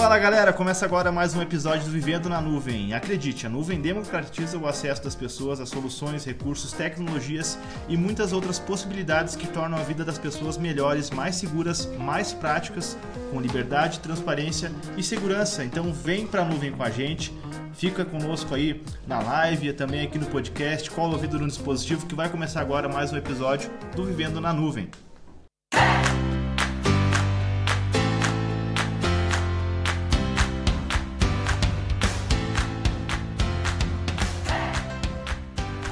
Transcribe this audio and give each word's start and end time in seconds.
Fala 0.00 0.18
galera, 0.18 0.50
começa 0.50 0.86
agora 0.86 1.12
mais 1.12 1.34
um 1.34 1.42
episódio 1.42 1.84
do 1.84 1.90
Vivendo 1.90 2.26
na 2.26 2.40
Nuvem. 2.40 2.94
Acredite, 2.94 3.46
a 3.46 3.50
nuvem 3.50 3.82
democratiza 3.82 4.56
o 4.56 4.66
acesso 4.66 5.04
das 5.04 5.14
pessoas 5.14 5.60
a 5.60 5.66
soluções, 5.66 6.24
recursos, 6.24 6.72
tecnologias 6.72 7.58
e 7.86 7.98
muitas 7.98 8.32
outras 8.32 8.58
possibilidades 8.58 9.36
que 9.36 9.46
tornam 9.46 9.76
a 9.76 9.82
vida 9.82 10.02
das 10.02 10.16
pessoas 10.16 10.56
melhores, 10.56 11.10
mais 11.10 11.36
seguras, 11.36 11.84
mais 11.98 12.32
práticas, 12.32 12.96
com 13.30 13.42
liberdade, 13.42 14.00
transparência 14.00 14.72
e 14.96 15.02
segurança. 15.02 15.62
Então 15.64 15.92
vem 15.92 16.26
pra 16.26 16.46
nuvem 16.46 16.72
com 16.72 16.82
a 16.82 16.88
gente, 16.88 17.30
fica 17.74 18.02
conosco 18.02 18.54
aí 18.54 18.82
na 19.06 19.20
live 19.20 19.68
e 19.68 19.72
também 19.74 20.00
aqui 20.00 20.18
no 20.18 20.26
podcast, 20.26 20.90
cola 20.90 21.10
o 21.10 21.12
ouvido 21.12 21.38
no 21.38 21.46
dispositivo 21.46 22.06
que 22.06 22.14
vai 22.14 22.30
começar 22.30 22.62
agora 22.62 22.88
mais 22.88 23.12
um 23.12 23.18
episódio 23.18 23.70
do 23.94 24.06
Vivendo 24.06 24.40
na 24.40 24.50
Nuvem. 24.50 24.88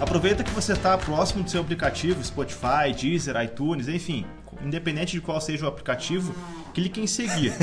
Aproveita 0.08 0.42
que 0.42 0.50
você 0.52 0.72
está 0.72 0.96
próximo 0.96 1.44
do 1.44 1.50
seu 1.50 1.60
aplicativo, 1.60 2.24
Spotify, 2.24 2.94
Deezer, 2.98 3.36
iTunes, 3.42 3.88
enfim, 3.88 4.24
independente 4.64 5.12
de 5.12 5.20
qual 5.20 5.38
seja 5.38 5.66
o 5.66 5.68
aplicativo, 5.68 6.34
clique 6.72 6.98
em 6.98 7.06
seguir. 7.06 7.52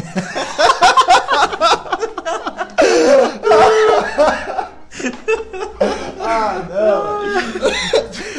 ah, 6.22 6.62
não. 6.70 7.24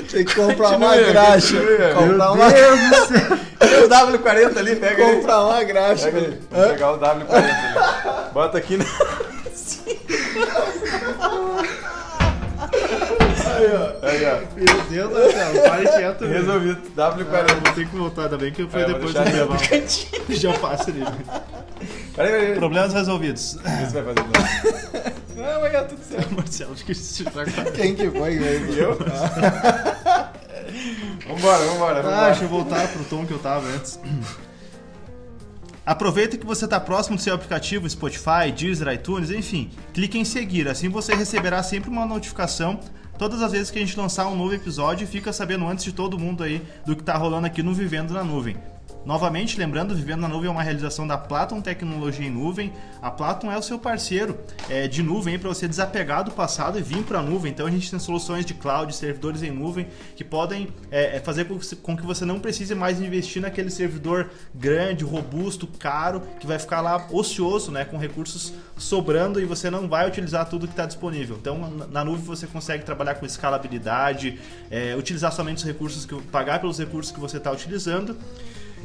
Tem 0.04 0.24
que 0.24 0.34
comprar 0.36 0.76
uma 0.76 0.96
graxa. 0.96 1.56
Comprar 1.92 2.30
uma... 2.30 2.46
Tem 3.58 3.82
o 3.82 3.88
W40 3.88 4.56
ali, 4.56 4.76
pega 4.76 5.04
Comprar 5.04 5.46
uma 5.46 5.64
graxa. 5.64 6.12
Vou 6.12 6.68
pegar 6.68 6.92
o 6.92 7.00
W40 7.00 7.28
ali. 7.32 8.30
Bota 8.32 8.58
aqui 8.58 8.76
na... 8.76 8.84
Aí, 14.16 14.24
ó. 14.26 14.38
Meu 14.56 14.82
Deus 14.84 15.10
do 15.10 15.32
céu, 15.32 15.62
pare 15.62 15.88
quieto. 15.88 16.24
Resolvido. 16.26 16.82
W40. 16.96 17.50
Ah, 17.50 17.54
vou 17.64 17.72
ter 17.74 17.88
que 17.88 17.96
voltar, 17.96 18.22
ainda 18.24 18.38
bem 18.38 18.52
que 18.52 18.66
foi 18.66 18.82
É, 18.82 18.86
depois 18.86 19.12
do 19.14 19.20
intervalo. 19.20 19.60
Já 20.30 20.52
passa 20.58 20.90
ali. 20.90 21.02
Peraí, 22.14 22.32
peraí. 22.32 22.54
Problemas 22.56 22.92
resolvidos. 22.94 23.58
que 23.62 23.86
você 23.86 24.02
vai 24.02 24.14
fazer? 24.14 25.16
Não, 25.36 25.44
não 25.44 25.60
vai 25.60 25.70
dar 25.70 25.84
tudo 25.84 26.00
certo. 26.02 26.32
Marcelo, 26.34 26.72
acho 26.72 26.82
que 26.84 26.92
isso 26.92 27.24
tá 27.24 27.44
Quem 27.74 27.94
que 27.94 28.10
foi? 28.10 28.36
E 28.36 28.78
eu? 28.78 28.96
Vambora, 31.28 31.64
vambora, 31.66 31.98
Ah, 31.98 32.02
vambora. 32.02 32.26
deixa 32.26 32.44
eu 32.44 32.48
voltar 32.48 32.88
pro 32.88 33.04
tom 33.04 33.26
que 33.26 33.32
eu 33.32 33.38
tava 33.38 33.66
antes. 33.68 34.00
Aproveita 35.84 36.38
que 36.38 36.46
você 36.46 36.64
está 36.64 36.80
próximo 36.80 37.16
do 37.16 37.22
seu 37.22 37.34
aplicativo 37.34 37.88
Spotify, 37.88 38.50
Deezer, 38.56 38.88
iTunes, 38.94 39.30
enfim. 39.30 39.70
Clique 39.92 40.18
em 40.18 40.24
seguir, 40.24 40.68
assim 40.68 40.88
você 40.88 41.14
receberá 41.14 41.62
sempre 41.62 41.90
uma 41.90 42.06
notificação 42.06 42.80
todas 43.16 43.42
as 43.42 43.52
vezes 43.52 43.70
que 43.70 43.78
a 43.78 43.82
gente 43.82 43.98
lançar 43.98 44.26
um 44.28 44.36
novo 44.36 44.54
episódio 44.54 45.06
fica 45.06 45.32
sabendo 45.32 45.66
antes 45.66 45.84
de 45.84 45.92
todo 45.92 46.18
mundo 46.18 46.42
aí 46.42 46.62
do 46.84 46.94
que 46.94 47.02
está 47.02 47.16
rolando 47.16 47.46
aqui 47.46 47.62
no 47.62 47.74
Vivendo 47.74 48.12
na 48.12 48.22
Nuvem. 48.22 48.56
Novamente, 49.06 49.56
lembrando, 49.56 49.94
Vivendo 49.94 50.22
na 50.22 50.28
Nuvem 50.28 50.48
é 50.48 50.50
uma 50.50 50.64
realização 50.64 51.06
da 51.06 51.16
Platon 51.16 51.60
Tecnologia 51.60 52.26
em 52.26 52.30
Nuvem. 52.30 52.72
A 53.00 53.08
Platon 53.08 53.52
é 53.52 53.56
o 53.56 53.62
seu 53.62 53.78
parceiro 53.78 54.36
é, 54.68 54.88
de 54.88 55.00
nuvem 55.00 55.38
para 55.38 55.48
você 55.48 55.68
desapegar 55.68 56.24
do 56.24 56.32
passado 56.32 56.76
e 56.76 56.82
vir 56.82 57.04
para 57.04 57.20
a 57.20 57.22
nuvem. 57.22 57.52
Então 57.52 57.68
a 57.68 57.70
gente 57.70 57.88
tem 57.88 58.00
soluções 58.00 58.44
de 58.44 58.52
cloud, 58.52 58.92
servidores 58.92 59.44
em 59.44 59.50
nuvem 59.52 59.86
que 60.16 60.24
podem 60.24 60.70
é, 60.90 61.18
é, 61.18 61.20
fazer 61.20 61.44
com 61.44 61.96
que 61.96 62.04
você- 62.04 62.24
não 62.24 62.40
precise 62.40 62.74
mais 62.74 63.00
investir 63.00 63.40
naquele 63.40 63.70
servidor 63.70 64.28
grande, 64.52 65.04
robusto, 65.04 65.68
caro, 65.68 66.20
que 66.40 66.46
vai 66.46 66.58
ficar 66.58 66.80
lá 66.80 67.06
ocioso, 67.12 67.70
né, 67.70 67.84
com 67.84 67.96
recursos 67.96 68.52
sobrando 68.76 69.40
e 69.40 69.44
você 69.44 69.70
não 69.70 69.86
vai 69.88 70.08
utilizar 70.08 70.48
tudo 70.48 70.66
que 70.66 70.72
está 70.72 70.84
disponível. 70.84 71.36
Então 71.40 71.56
na- 71.70 71.86
na 71.86 72.04
nuvem 72.04 72.24
você 72.24 72.48
consegue 72.48 72.84
trabalhar 72.84 73.14
com 73.14 73.24
escalabilidade, 73.24 74.40
é, 74.68 74.96
utilizar 74.96 75.30
somente 75.30 75.58
os 75.58 75.64
recursos 75.64 76.04
que 76.04 76.20
pagar 76.22 76.58
pelos 76.58 76.76
recursos 76.80 77.12
que 77.12 77.20
você 77.20 77.36
está 77.36 77.52
utilizando. 77.52 78.16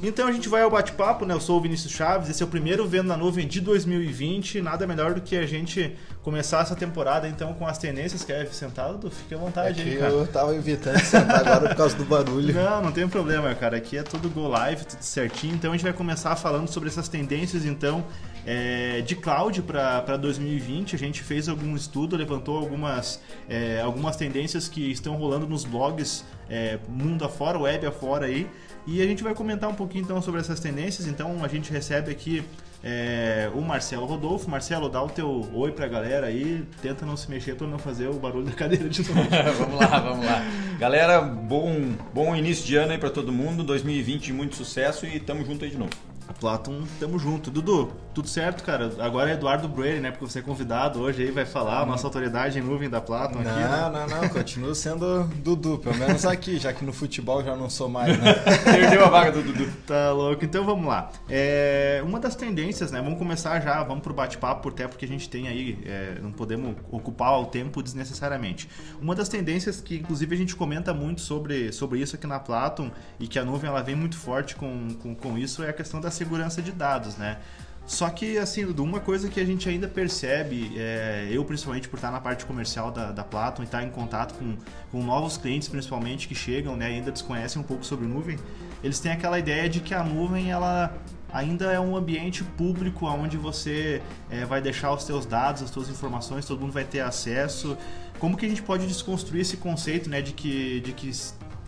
Então 0.03 0.27
a 0.27 0.31
gente 0.31 0.49
vai 0.49 0.63
ao 0.63 0.71
bate-papo, 0.71 1.25
né? 1.25 1.33
Eu 1.35 1.39
sou 1.39 1.59
o 1.59 1.61
Vinícius 1.61 1.93
Chaves, 1.93 2.27
esse 2.27 2.41
é 2.41 2.45
o 2.45 2.49
primeiro 2.49 2.87
Vendo 2.87 3.07
na 3.07 3.15
Nuvem 3.15 3.47
de 3.47 3.61
2020. 3.61 4.59
Nada 4.59 4.87
melhor 4.87 5.13
do 5.13 5.21
que 5.21 5.35
a 5.37 5.45
gente 5.45 5.95
começar 6.23 6.61
essa 6.61 6.75
temporada 6.75 7.27
então 7.27 7.53
com 7.53 7.67
as 7.67 7.77
tendências. 7.77 8.23
Quer 8.23 8.47
sentado? 8.47 9.11
Fique 9.11 9.35
à 9.35 9.37
vontade 9.37 9.79
É 9.81 9.83
aí, 9.83 9.97
cara. 9.99 10.11
eu 10.11 10.25
tava 10.25 10.55
evitando 10.55 10.99
sentar 11.01 11.41
agora 11.47 11.69
por 11.69 11.75
causa 11.77 11.95
do 11.95 12.03
barulho. 12.03 12.51
Não, 12.51 12.81
não 12.81 12.91
tem 12.91 13.07
problema, 13.07 13.53
cara. 13.53 13.77
Aqui 13.77 13.95
é 13.95 14.01
tudo 14.01 14.27
go 14.29 14.47
live, 14.47 14.83
tudo 14.85 15.03
certinho. 15.03 15.53
Então 15.53 15.71
a 15.71 15.75
gente 15.75 15.83
vai 15.83 15.93
começar 15.93 16.35
falando 16.35 16.67
sobre 16.67 16.89
essas 16.89 17.07
tendências, 17.07 17.63
então, 17.63 18.03
é, 18.45 19.01
de 19.01 19.15
cloud 19.15 19.61
para 19.61 20.17
2020. 20.17 20.95
A 20.95 20.99
gente 20.99 21.21
fez 21.21 21.47
algum 21.47 21.75
estudo, 21.75 22.15
levantou 22.15 22.57
algumas, 22.57 23.21
é, 23.49 23.81
algumas 23.81 24.15
tendências 24.15 24.67
que 24.67 24.91
estão 24.91 25.15
rolando 25.15 25.47
nos 25.47 25.65
blogs 25.65 26.25
é, 26.49 26.79
mundo 26.87 27.23
afora, 27.23 27.57
web 27.59 27.85
afora 27.85 28.25
aí. 28.25 28.47
E 28.85 29.01
a 29.01 29.05
gente 29.05 29.23
vai 29.23 29.35
comentar 29.35 29.69
um 29.69 29.75
pouquinho 29.75 30.03
então 30.03 30.21
sobre 30.21 30.41
essas 30.41 30.59
tendências. 30.59 31.07
Então 31.07 31.43
a 31.43 31.47
gente 31.47 31.71
recebe 31.71 32.11
aqui 32.11 32.43
é, 32.83 33.49
o 33.53 33.61
Marcelo 33.61 34.05
Rodolfo. 34.05 34.49
Marcelo, 34.49 34.89
dá 34.89 35.01
o 35.01 35.09
teu 35.09 35.47
oi 35.53 35.71
pra 35.71 35.87
galera 35.87 36.27
aí. 36.27 36.65
Tenta 36.81 37.05
não 37.05 37.15
se 37.15 37.29
mexer 37.29 37.55
para 37.55 37.67
não 37.67 37.77
fazer 37.77 38.07
o 38.07 38.13
barulho 38.13 38.45
da 38.45 38.53
cadeira 38.53 38.89
de 38.89 39.07
novo. 39.07 39.29
vamos 39.57 39.79
lá, 39.79 39.99
vamos 39.99 40.25
lá. 40.25 40.43
Galera, 40.79 41.21
bom, 41.21 41.93
bom 42.13 42.35
início 42.35 42.65
de 42.65 42.75
ano 42.75 42.91
aí 42.91 42.97
pra 42.97 43.09
todo 43.09 43.31
mundo. 43.31 43.63
2020 43.63 44.25
de 44.25 44.33
muito 44.33 44.55
sucesso 44.55 45.05
e 45.05 45.19
tamo 45.19 45.45
junto 45.45 45.63
aí 45.63 45.71
de 45.71 45.77
novo. 45.77 46.10
Platon, 46.33 46.83
tamo 46.99 47.17
junto. 47.19 47.49
Dudu, 47.51 47.91
tudo 48.13 48.27
certo, 48.27 48.63
cara? 48.63 48.91
Agora 48.99 49.29
é 49.29 49.33
Eduardo 49.33 49.67
Brady, 49.67 49.99
né? 49.99 50.11
Porque 50.11 50.25
você 50.25 50.39
é 50.39 50.41
convidado 50.41 50.99
hoje 50.99 51.23
aí, 51.23 51.31
vai 51.31 51.45
falar, 51.45 51.85
nossa 51.85 52.05
autoridade 52.07 52.59
em 52.59 52.61
nuvem 52.61 52.89
da 52.89 53.01
Platon 53.01 53.39
aqui, 53.39 53.49
né? 53.49 53.89
Não, 53.91 53.91
não, 53.91 54.21
não, 54.21 54.29
continuo 54.29 54.75
sendo 54.75 55.23
Dudu, 55.35 55.77
pelo 55.77 55.97
menos 55.97 56.25
aqui, 56.25 56.57
já 56.59 56.73
que 56.73 56.83
no 56.83 56.93
futebol 56.93 57.43
já 57.43 57.55
não 57.55 57.69
sou 57.69 57.89
mais, 57.89 58.17
né? 58.17 58.33
Perdeu 58.63 59.05
a 59.05 59.09
vaga 59.09 59.31
do 59.31 59.41
Dudu. 59.41 59.71
Tá 59.87 60.11
louco. 60.11 60.43
Então 60.43 60.65
vamos 60.65 60.85
lá. 60.85 61.11
É, 61.29 62.01
uma 62.05 62.19
das 62.19 62.35
tendências, 62.35 62.91
né? 62.91 63.01
Vamos 63.01 63.17
começar 63.17 63.59
já, 63.61 63.83
vamos 63.83 64.03
pro 64.03 64.13
bate-papo, 64.13 64.69
até 64.69 64.87
porque 64.87 65.05
a 65.05 65.07
gente 65.07 65.29
tem 65.29 65.47
aí, 65.47 65.79
é, 65.85 66.19
não 66.21 66.31
podemos 66.31 66.75
ocupar 66.91 67.39
o 67.39 67.45
tempo 67.45 67.81
desnecessariamente. 67.81 68.69
Uma 69.01 69.15
das 69.15 69.29
tendências 69.29 69.79
que, 69.81 69.97
inclusive, 69.97 70.35
a 70.35 70.37
gente 70.37 70.55
comenta 70.55 70.93
muito 70.93 71.21
sobre, 71.21 71.71
sobre 71.71 71.99
isso 71.99 72.15
aqui 72.15 72.27
na 72.27 72.39
Platon 72.39 72.91
e 73.19 73.27
que 73.27 73.39
a 73.39 73.45
nuvem 73.45 73.69
ela 73.69 73.81
vem 73.81 73.95
muito 73.95 74.17
forte 74.17 74.55
com, 74.55 74.89
com, 75.01 75.15
com 75.15 75.37
isso 75.37 75.63
é 75.63 75.69
a 75.69 75.73
questão 75.73 76.01
da 76.01 76.11
segurança 76.21 76.61
de 76.61 76.71
dados, 76.71 77.17
né? 77.17 77.37
Só 77.85 78.09
que, 78.09 78.37
assim, 78.37 78.63
uma 78.63 78.99
coisa 78.99 79.27
que 79.27 79.39
a 79.39 79.45
gente 79.45 79.67
ainda 79.67 79.87
percebe, 79.87 80.71
é, 80.77 81.27
eu 81.31 81.43
principalmente 81.43 81.89
por 81.89 81.97
estar 81.97 82.11
na 82.11 82.21
parte 82.21 82.45
comercial 82.45 82.91
da, 82.91 83.11
da 83.11 83.23
Platon 83.23 83.63
e 83.63 83.65
estar 83.65 83.83
em 83.83 83.89
contato 83.89 84.33
com, 84.35 84.55
com 84.91 85.03
novos 85.03 85.35
clientes, 85.35 85.67
principalmente, 85.67 86.27
que 86.27 86.35
chegam 86.35 86.77
né, 86.77 86.89
e 86.91 86.95
ainda 86.95 87.11
desconhecem 87.11 87.59
um 87.61 87.65
pouco 87.65 87.83
sobre 87.83 88.07
nuvem, 88.07 88.37
eles 88.83 88.99
têm 88.99 89.11
aquela 89.11 89.37
ideia 89.37 89.67
de 89.67 89.79
que 89.81 89.93
a 89.93 90.03
nuvem, 90.03 90.51
ela 90.51 90.95
ainda 91.33 91.71
é 91.71 91.79
um 91.79 91.95
ambiente 91.95 92.43
público 92.43 93.07
onde 93.07 93.35
você 93.35 94.01
é, 94.29 94.45
vai 94.45 94.61
deixar 94.61 94.93
os 94.93 95.03
seus 95.03 95.25
dados, 95.25 95.61
as 95.61 95.69
suas 95.69 95.89
informações, 95.89 96.45
todo 96.45 96.61
mundo 96.61 96.73
vai 96.73 96.85
ter 96.85 96.99
acesso. 96.99 97.77
Como 98.19 98.37
que 98.37 98.45
a 98.45 98.49
gente 98.49 98.61
pode 98.61 98.85
desconstruir 98.85 99.41
esse 99.41 99.57
conceito 99.57 100.09
né, 100.09 100.21
de 100.21 100.33
que... 100.33 100.81
De 100.81 100.93
que 100.93 101.11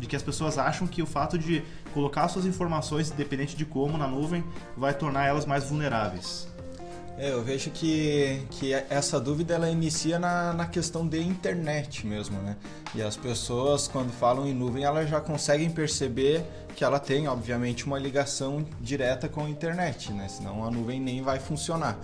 de 0.03 0.09
que 0.09 0.17
as 0.17 0.21
pessoas 0.21 0.57
acham 0.57 0.85
que 0.85 1.01
o 1.01 1.05
fato 1.05 1.37
de 1.37 1.63
colocar 1.93 2.27
suas 2.27 2.45
informações, 2.45 3.09
independente 3.09 3.55
de 3.55 3.65
como, 3.65 3.97
na 3.97 4.05
nuvem, 4.05 4.43
vai 4.75 4.93
tornar 4.93 5.27
elas 5.27 5.45
mais 5.45 5.63
vulneráveis. 5.63 6.45
É, 7.17 7.31
eu 7.31 7.41
vejo 7.41 7.69
que, 7.71 8.45
que 8.51 8.73
essa 8.73 9.17
dúvida 9.17 9.53
ela 9.53 9.69
inicia 9.69 10.19
na, 10.19 10.51
na 10.51 10.65
questão 10.65 11.07
de 11.07 11.21
internet 11.21 12.05
mesmo, 12.05 12.37
né? 12.41 12.57
E 12.95 13.01
as 13.01 13.15
pessoas, 13.17 13.87
quando 13.87 14.11
falam 14.11 14.47
em 14.47 14.53
nuvem, 14.53 14.83
elas 14.83 15.09
já 15.09 15.19
conseguem 15.19 15.69
perceber 15.69 16.43
que 16.75 16.83
ela 16.83 16.99
tem, 16.99 17.27
obviamente, 17.27 17.85
uma 17.85 17.99
ligação 17.99 18.65
direta 18.81 19.29
com 19.29 19.45
a 19.45 19.49
internet, 19.49 20.11
né? 20.11 20.27
Senão 20.27 20.63
a 20.65 20.71
nuvem 20.71 20.99
nem 20.99 21.21
vai 21.21 21.39
funcionar. 21.39 21.99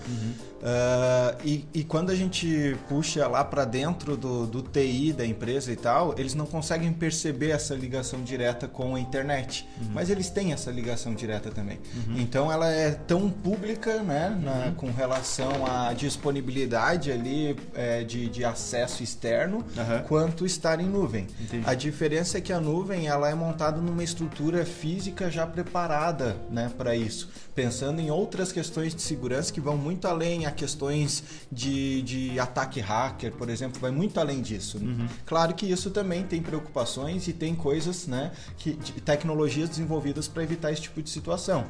Uh, 0.59 1.37
e, 1.43 1.65
e 1.73 1.83
quando 1.83 2.11
a 2.11 2.15
gente 2.15 2.77
puxa 2.87 3.27
lá 3.27 3.43
para 3.43 3.65
dentro 3.65 4.15
do, 4.17 4.45
do 4.45 4.61
TI 4.61 5.13
da 5.13 5.25
empresa 5.25 5.71
e 5.71 5.75
tal, 5.75 6.13
eles 6.19 6.35
não 6.35 6.45
conseguem 6.45 6.91
perceber 6.93 7.49
essa 7.51 7.73
ligação 7.73 8.21
direta 8.21 8.67
com 8.67 8.95
a 8.95 8.99
internet. 8.99 9.67
Mas 9.91 10.09
eles 10.09 10.29
têm 10.29 10.53
essa 10.53 10.69
ligação 10.69 11.15
direta 11.15 11.49
também. 11.49 11.79
Então 12.17 12.51
ela 12.51 12.67
é 12.69 12.91
tão 12.91 13.29
pública, 13.29 14.03
né? 14.03 14.37
na- 14.41 14.71
com 14.75 14.91
relação 14.91 15.65
à 15.65 15.93
disponibilidade 15.93 17.11
ali 17.11 17.55
é, 17.73 18.03
de, 18.03 18.27
de 18.29 18.43
acesso 18.45 19.01
externo, 19.01 19.63
quanto 20.07 20.45
em 20.81 20.89
nuvem. 20.89 21.27
Entendi. 21.39 21.63
A 21.65 21.73
diferença 21.73 22.37
é 22.37 22.41
que 22.41 22.53
a 22.53 22.59
nuvem 22.59 23.07
ela 23.07 23.29
é 23.29 23.35
montada 23.35 23.81
numa 23.81 24.03
estrutura 24.03 24.65
física 24.65 25.29
já 25.29 25.45
preparada 25.45 26.37
né, 26.49 26.71
para 26.77 26.95
isso, 26.95 27.29
pensando 27.53 27.99
em 27.99 28.11
outras 28.11 28.51
questões 28.51 28.93
de 28.95 29.01
segurança 29.01 29.51
que 29.51 29.61
vão 29.61 29.77
muito 29.77 30.07
além 30.07 30.45
a 30.45 30.51
questões 30.51 31.23
de, 31.51 32.01
de 32.01 32.39
ataque 32.39 32.79
hacker, 32.79 33.31
por 33.33 33.49
exemplo, 33.49 33.79
vai 33.79 33.91
muito 33.91 34.19
além 34.19 34.41
disso. 34.41 34.79
Claro 35.25 35.53
que 35.53 35.65
isso 35.65 35.89
também 35.91 36.23
tem 36.23 36.41
preocupações 36.41 37.27
e 37.27 37.33
tem 37.33 37.55
coisas, 37.55 38.07
né, 38.07 38.31
que, 38.57 38.73
de 38.73 38.93
tecnologias 38.93 39.69
desenvolvidas 39.69 40.27
para 40.27 40.43
evitar 40.43 40.71
esse 40.71 40.81
tipo 40.83 41.01
de 41.01 41.09
situação. 41.09 41.65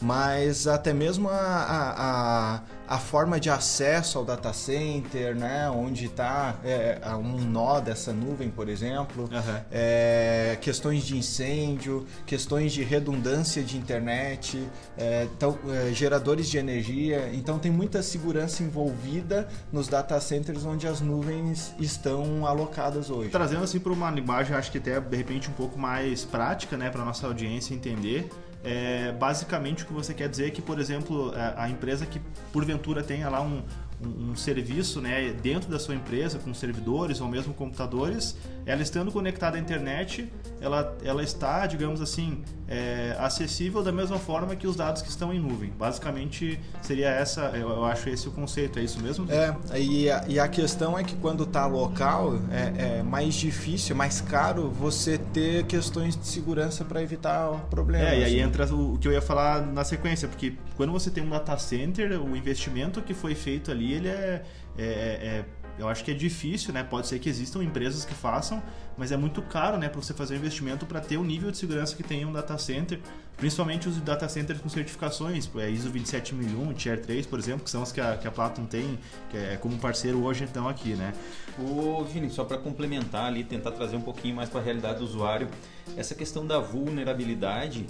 Mas 0.00 0.66
até 0.66 0.92
mesmo 0.92 1.28
a, 1.28 1.34
a, 1.34 2.54
a, 2.56 2.60
a 2.90 2.98
forma 2.98 3.38
de 3.38 3.48
acesso 3.48 4.18
ao 4.18 4.24
data 4.24 4.52
center, 4.52 5.36
né? 5.36 5.70
Onde 5.70 6.06
está 6.06 6.56
é, 6.64 6.98
um 7.14 7.38
nó 7.38 7.78
dessa 7.78 8.12
nuvem, 8.12 8.50
por 8.50 8.68
exemplo, 8.68 9.30
Aham. 9.32 9.64
é, 9.70 10.58
questões 10.60 11.04
de 11.04 11.16
incêndio, 11.16 12.04
questões 12.26 12.72
de 12.72 12.82
redundância 12.82 13.62
de 13.62 13.78
internet, 13.78 14.68
é, 14.98 15.28
então, 15.36 15.56
é, 15.68 15.92
geradores 15.92 16.50
de 16.50 16.58
energia. 16.58 17.30
Então 17.32 17.60
tem 17.60 17.70
muita 17.70 18.02
segurança 18.02 18.64
envolvida 18.64 19.46
nos 19.72 19.86
data 19.86 20.20
centers 20.20 20.64
onde 20.64 20.88
as 20.88 21.00
nuvens 21.00 21.72
estão 21.78 22.44
alocadas 22.44 23.08
hoje. 23.08 23.30
Trazendo 23.30 23.62
assim 23.62 23.78
para 23.78 23.92
uma 23.92 24.10
linguagem, 24.10 24.56
acho 24.56 24.72
que 24.72 24.78
até 24.78 24.98
de 24.98 25.16
repente 25.16 25.48
um 25.48 25.52
pouco 25.52 25.78
mais 25.78 26.24
prática, 26.24 26.76
né, 26.76 26.90
para 26.90 27.04
nossa 27.04 27.24
audiência 27.28 27.72
entender. 27.72 28.28
É, 28.62 29.12
basicamente 29.12 29.84
o 29.84 29.86
que 29.86 29.92
você 29.92 30.12
quer 30.12 30.28
dizer 30.28 30.48
é 30.48 30.50
que, 30.50 30.60
por 30.60 30.78
exemplo, 30.78 31.32
a, 31.34 31.64
a 31.64 31.70
empresa 31.70 32.04
que 32.04 32.20
porventura 32.52 33.02
tenha 33.02 33.28
lá 33.28 33.40
um, 33.40 33.62
um, 34.04 34.30
um 34.30 34.36
serviço 34.36 35.00
né, 35.00 35.32
dentro 35.42 35.70
da 35.70 35.78
sua 35.78 35.94
empresa, 35.94 36.38
com 36.38 36.52
servidores 36.54 37.20
ou 37.20 37.28
mesmo 37.28 37.54
computadores, 37.54 38.36
ela 38.66 38.82
estando 38.82 39.10
conectada 39.10 39.56
à 39.56 39.60
internet, 39.60 40.30
ela, 40.60 40.96
ela 41.02 41.22
está, 41.22 41.66
digamos 41.66 42.00
assim, 42.00 42.42
é, 42.68 43.16
acessível 43.18 43.82
da 43.82 43.90
mesma 43.90 44.18
forma 44.18 44.54
que 44.54 44.66
os 44.66 44.76
dados 44.76 45.02
que 45.02 45.08
estão 45.08 45.34
em 45.34 45.40
nuvem. 45.40 45.72
Basicamente 45.76 46.60
seria 46.82 47.08
essa, 47.08 47.50
eu, 47.54 47.68
eu 47.68 47.84
acho 47.84 48.08
esse 48.08 48.28
o 48.28 48.30
conceito, 48.30 48.78
é 48.78 48.82
isso 48.82 49.00
mesmo? 49.00 49.26
É, 49.30 49.80
e 49.80 50.10
a, 50.10 50.24
e 50.28 50.38
a 50.38 50.46
questão 50.46 50.98
é 50.98 51.02
que 51.02 51.16
quando 51.16 51.44
está 51.44 51.66
local 51.66 52.38
é, 52.50 52.98
é 52.98 53.02
mais 53.02 53.34
difícil, 53.34 53.96
mais 53.96 54.20
caro 54.20 54.70
você 54.70 55.18
ter 55.18 55.64
questões 55.64 56.16
de 56.16 56.26
segurança 56.26 56.84
para 56.84 57.02
evitar 57.02 57.50
problemas. 57.70 58.08
É, 58.08 58.20
e 58.20 58.24
aí 58.24 58.36
né? 58.36 58.42
entra 58.42 58.72
o, 58.72 58.94
o 58.94 58.98
que 58.98 59.08
eu 59.08 59.12
ia 59.12 59.22
falar 59.22 59.66
na 59.66 59.82
sequência, 59.82 60.28
porque 60.28 60.54
quando 60.76 60.92
você 60.92 61.10
tem 61.10 61.24
um 61.24 61.30
data 61.30 61.56
center, 61.58 62.20
o 62.22 62.36
investimento 62.36 63.02
que 63.02 63.14
foi 63.14 63.34
feito 63.34 63.70
ali, 63.70 63.89
ele 63.92 64.08
é, 64.08 64.42
é- 64.78 64.82
é- 64.82 65.44
eu 65.78 65.88
acho 65.88 66.04
que 66.04 66.10
é 66.10 66.14
difícil, 66.14 66.74
né? 66.74 66.82
Pode 66.82 67.06
ser 67.06 67.18
que 67.18 67.28
existam 67.28 67.62
empresas 67.62 68.04
que 68.04 68.12
façam, 68.12 68.62
mas 68.98 69.12
é 69.12 69.16
muito 69.16 69.40
caro, 69.40 69.78
né, 69.78 69.88
para 69.88 70.00
você 70.02 70.12
fazer 70.12 70.34
um 70.34 70.36
investimento 70.36 70.84
para 70.84 71.00
ter 71.00 71.16
o 71.16 71.24
nível 71.24 71.50
de 71.50 71.56
segurança 71.56 71.96
que 71.96 72.02
tem 72.02 72.26
um 72.26 72.32
data 72.32 72.58
center, 72.58 73.00
principalmente 73.38 73.88
os 73.88 73.96
data 74.02 74.28
centers 74.28 74.60
com 74.60 74.68
certificações, 74.68 75.50
é 75.56 75.70
ISO 75.70 75.88
27001, 75.88 76.74
Tier 76.74 77.00
3, 77.00 77.26
por 77.26 77.38
exemplo, 77.38 77.64
que 77.64 77.70
são 77.70 77.82
as 77.82 77.90
que 77.92 78.00
a, 78.00 78.16
que 78.18 78.28
a 78.28 78.30
Platinum 78.30 78.66
tem, 78.66 78.98
que 79.30 79.38
é 79.38 79.56
como 79.56 79.78
parceiro 79.78 80.22
hoje 80.22 80.44
então 80.44 80.68
aqui, 80.68 80.90
né? 80.94 81.14
Ô, 81.58 82.04
Vini, 82.04 82.28
só 82.28 82.44
para 82.44 82.58
complementar 82.58 83.24
ali, 83.24 83.42
tentar 83.42 83.70
trazer 83.70 83.96
um 83.96 84.02
pouquinho 84.02 84.36
mais 84.36 84.50
para 84.50 84.60
a 84.60 84.62
realidade 84.62 84.98
do 84.98 85.04
usuário, 85.04 85.48
essa 85.96 86.14
questão 86.14 86.46
da 86.46 86.58
vulnerabilidade, 86.58 87.86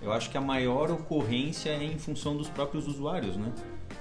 eu 0.00 0.12
acho 0.12 0.30
que 0.30 0.38
a 0.38 0.40
maior 0.40 0.90
ocorrência 0.90 1.70
é 1.70 1.84
em 1.84 1.98
função 1.98 2.36
dos 2.36 2.48
próprios 2.48 2.86
usuários, 2.86 3.36
né? 3.36 3.52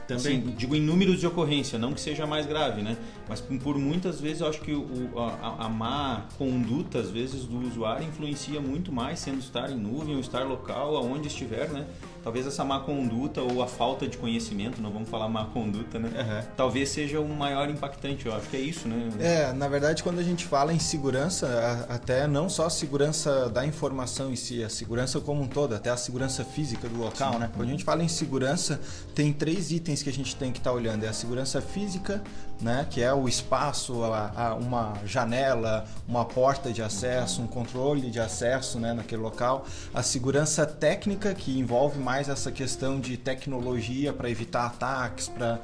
Também. 0.07 0.39
Assim, 0.39 0.55
digo 0.57 0.75
em 0.75 0.81
números 0.81 1.19
de 1.19 1.27
ocorrência, 1.27 1.79
não 1.79 1.93
que 1.93 2.01
seja 2.01 2.25
mais 2.25 2.45
grave, 2.45 2.81
né? 2.81 2.97
Mas 3.27 3.39
por, 3.39 3.57
por 3.59 3.77
muitas 3.77 4.19
vezes 4.19 4.41
eu 4.41 4.47
acho 4.47 4.61
que 4.61 4.73
o, 4.73 5.11
a, 5.17 5.65
a 5.65 5.69
má 5.69 6.25
conduta, 6.37 6.99
às 6.99 7.09
vezes, 7.09 7.45
do 7.45 7.59
usuário 7.67 8.07
influencia 8.07 8.59
muito 8.59 8.91
mais, 8.91 9.19
sendo 9.19 9.39
estar 9.39 9.71
em 9.71 9.77
nuvem 9.77 10.15
ou 10.15 10.19
estar 10.19 10.43
local, 10.43 10.97
aonde 10.97 11.27
estiver, 11.27 11.69
né? 11.69 11.85
Talvez 12.23 12.47
essa 12.47 12.63
má 12.63 12.79
conduta 12.79 13.41
ou 13.41 13.61
a 13.61 13.67
falta 13.67 14.07
de 14.07 14.17
conhecimento, 14.17 14.81
não 14.81 14.91
vamos 14.91 15.09
falar 15.09 15.27
má 15.27 15.45
conduta, 15.45 15.99
né? 15.99 16.09
Aham. 16.17 16.43
Talvez 16.55 16.89
seja 16.89 17.19
o 17.19 17.27
maior 17.27 17.69
impactante, 17.69 18.25
eu 18.25 18.33
acho 18.33 18.47
que 18.47 18.55
é 18.55 18.61
isso, 18.61 18.87
né? 18.87 19.09
É, 19.19 19.51
na 19.51 19.67
verdade, 19.67 20.01
quando 20.01 20.19
a 20.19 20.23
gente 20.23 20.45
fala 20.45 20.73
em 20.73 20.79
segurança, 20.79 21.85
até 21.89 22.25
não 22.25 22.47
só 22.47 22.67
a 22.67 22.69
segurança 22.69 23.49
da 23.49 23.65
informação 23.65 24.31
em 24.31 24.35
si, 24.35 24.63
a 24.63 24.69
segurança 24.69 25.19
como 25.19 25.41
um 25.41 25.47
todo, 25.47 25.75
até 25.75 25.89
a 25.89 25.97
segurança 25.97 26.45
física 26.45 26.87
do 26.87 26.97
local, 26.97 27.37
né? 27.37 27.49
Quando 27.53 27.67
a 27.67 27.71
gente 27.71 27.83
fala 27.83 28.03
em 28.03 28.07
segurança, 28.07 28.79
tem 29.13 29.33
três 29.33 29.71
itens 29.71 30.01
que 30.01 30.09
a 30.09 30.13
gente 30.13 30.35
tem 30.35 30.51
que 30.51 30.59
estar 30.59 30.71
olhando. 30.71 31.03
É 31.03 31.09
a 31.09 31.13
segurança 31.13 31.61
física, 31.61 32.23
né? 32.61 32.85
Que 32.89 33.01
é 33.01 33.13
o 33.13 33.27
espaço, 33.27 34.03
a- 34.03 34.31
a- 34.35 34.53
uma 34.55 34.93
janela, 35.05 35.85
uma 36.07 36.23
porta 36.25 36.71
de 36.71 36.81
acesso, 36.81 37.41
um 37.41 37.47
controle 37.47 38.09
de 38.09 38.19
acesso, 38.19 38.79
né? 38.79 38.93
Naquele 38.93 39.21
local. 39.21 39.65
A 39.93 40.01
segurança 40.03 40.65
técnica, 40.65 41.33
que 41.33 41.57
envolve 41.59 41.99
mais 41.99 42.29
essa 42.29 42.51
questão 42.51 42.99
de 42.99 43.17
tecnologia 43.17 44.13
para 44.13 44.29
evitar 44.29 44.65
ataques, 44.65 45.27
para 45.27 45.59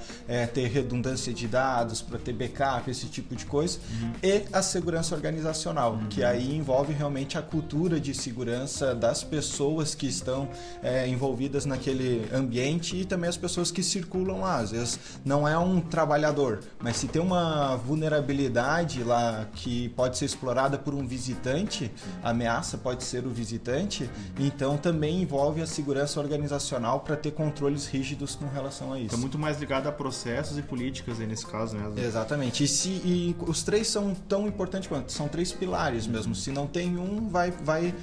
ter 0.54 0.68
redundância 0.68 1.34
de 1.34 1.48
dados, 1.48 2.02
para 2.02 2.18
ter 2.20 2.34
backup, 2.34 2.90
esse 2.90 3.08
tipo 3.08 3.36
de 3.36 3.46
coisa. 3.46 3.80
E 4.24 4.44
a 4.52 4.62
segurança 4.62 5.16
organizacional, 5.16 5.98
que 6.10 6.24
aí 6.24 6.56
envolve 6.56 6.94
realmente 6.94 7.38
a 7.38 7.42
cultura 7.42 8.00
de 8.00 8.14
segurança 8.14 8.94
das 8.96 9.24
pessoas 9.24 9.96
que 9.96 10.08
estão 10.08 10.50
é, 10.84 11.08
envolvidas 11.08 11.66
naquele 11.66 12.28
ambiente 12.34 12.96
e 12.96 13.06
também 13.06 13.30
as 13.30 13.38
pessoas 13.38 13.72
que 13.72 13.82
circulam 13.84 14.42
lá. 14.42 14.58
Às 14.58 14.72
vezes 14.72 15.00
não 15.24 15.48
é 15.48 15.58
um 15.58 15.80
trabalhador, 15.82 16.60
mas 16.82 16.96
se 16.98 17.08
tem 17.08 17.22
uma 17.22 17.76
vulnerabilidade 17.76 19.04
lá 19.04 19.48
que 19.54 19.90
pode 19.90 20.18
ser 20.18 20.26
explorada 20.26 20.78
por 20.78 20.94
um 20.94 21.06
visitante, 21.06 21.92
a 22.24 22.30
ameaça 22.30 22.78
pode 22.78 23.04
ser 23.04 23.26
o 23.26 23.30
visitante, 23.30 24.10
então 24.40 24.78
também 24.78 25.22
envolve 25.22 25.62
a 25.62 25.68
segurança 25.68 26.20
organizacional 26.20 27.02
para 27.02 27.16
ter 27.16 27.32
controles 27.32 27.88
rígidos 27.88 28.36
com 28.36 28.48
relação 28.48 28.94
a 28.94 28.98
isso. 28.98 29.08
Então, 29.08 29.20
muito 29.20 29.38
mais 29.38 29.60
ligado 29.60 29.88
a 29.88 29.92
processos 29.92 30.58
e 30.58 30.62
políticas 30.62 31.20
aí 31.20 31.28
nesse 31.28 31.46
caso, 31.46 31.76
né? 31.76 31.92
Exatamente. 32.02 32.64
E, 32.64 32.68
se, 32.68 32.90
e 32.90 33.36
os 33.40 33.62
três 33.64 33.88
são 33.88 34.14
tão 34.14 34.48
importantes 34.48 34.88
quanto? 34.88 35.12
São 35.12 35.28
três 35.28 35.52
pilares 35.52 36.08
mesmo. 36.08 36.34
Se 36.34 36.52
não 36.52 36.66
tem 36.66 36.98
um, 36.98 37.28
vai, 37.28 37.52
vai, 37.52 37.94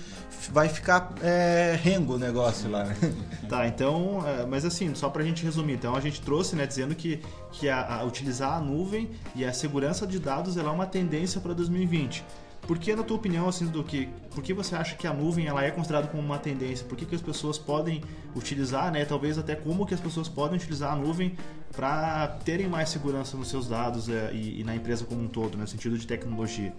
vai 0.50 0.68
ficar 0.68 1.14
é, 1.22 1.78
rengo 1.82 2.14
o 2.14 2.18
negócio 2.18 2.70
lá. 2.70 2.84
né? 2.84 2.96
Tá, 3.48 3.66
então, 3.68 4.24
é, 4.26 4.44
mas 4.44 4.64
assim, 4.64 4.92
só 4.94 5.08
pra 5.08 5.22
gente 5.22 5.44
resumir, 5.44 5.74
então 5.74 5.94
a 5.94 6.00
gente 6.00 6.20
trouxe, 6.20 6.56
né, 6.56 6.66
dizendo 6.66 6.96
que, 6.96 7.20
que 7.52 7.68
a, 7.68 8.00
a 8.00 8.04
utilizar 8.04 8.54
a 8.54 8.60
nuvem 8.66 9.10
e 9.34 9.44
a 9.44 9.52
segurança 9.52 10.06
de 10.06 10.18
dados 10.18 10.56
ela 10.56 10.70
é 10.70 10.72
uma 10.72 10.86
tendência 10.86 11.40
para 11.40 11.54
2020. 11.54 12.24
Por 12.66 12.78
que, 12.78 12.96
na 12.96 13.04
tua 13.04 13.16
opinião, 13.16 13.48
assim, 13.48 13.66
do 13.66 13.84
que, 13.84 14.08
por 14.34 14.42
que 14.42 14.52
você 14.52 14.74
acha 14.74 14.96
que 14.96 15.06
a 15.06 15.12
nuvem 15.12 15.46
ela 15.46 15.62
é 15.62 15.70
considerada 15.70 16.08
como 16.08 16.20
uma 16.20 16.38
tendência? 16.38 16.84
Por 16.84 16.98
que, 16.98 17.06
que 17.06 17.14
as 17.14 17.22
pessoas 17.22 17.56
podem 17.58 18.02
utilizar, 18.34 18.90
né, 18.90 19.04
talvez 19.04 19.38
até 19.38 19.54
como 19.54 19.86
que 19.86 19.94
as 19.94 20.00
pessoas 20.00 20.28
podem 20.28 20.56
utilizar 20.56 20.92
a 20.92 20.96
nuvem 20.96 21.36
para 21.74 22.26
terem 22.44 22.66
mais 22.66 22.88
segurança 22.88 23.36
nos 23.36 23.48
seus 23.48 23.68
dados 23.68 24.08
é, 24.08 24.32
e, 24.32 24.60
e 24.60 24.64
na 24.64 24.74
empresa 24.74 25.04
como 25.04 25.22
um 25.22 25.28
todo, 25.28 25.56
né, 25.56 25.62
no 25.62 25.68
sentido 25.68 25.96
de 25.96 26.06
tecnologia? 26.08 26.74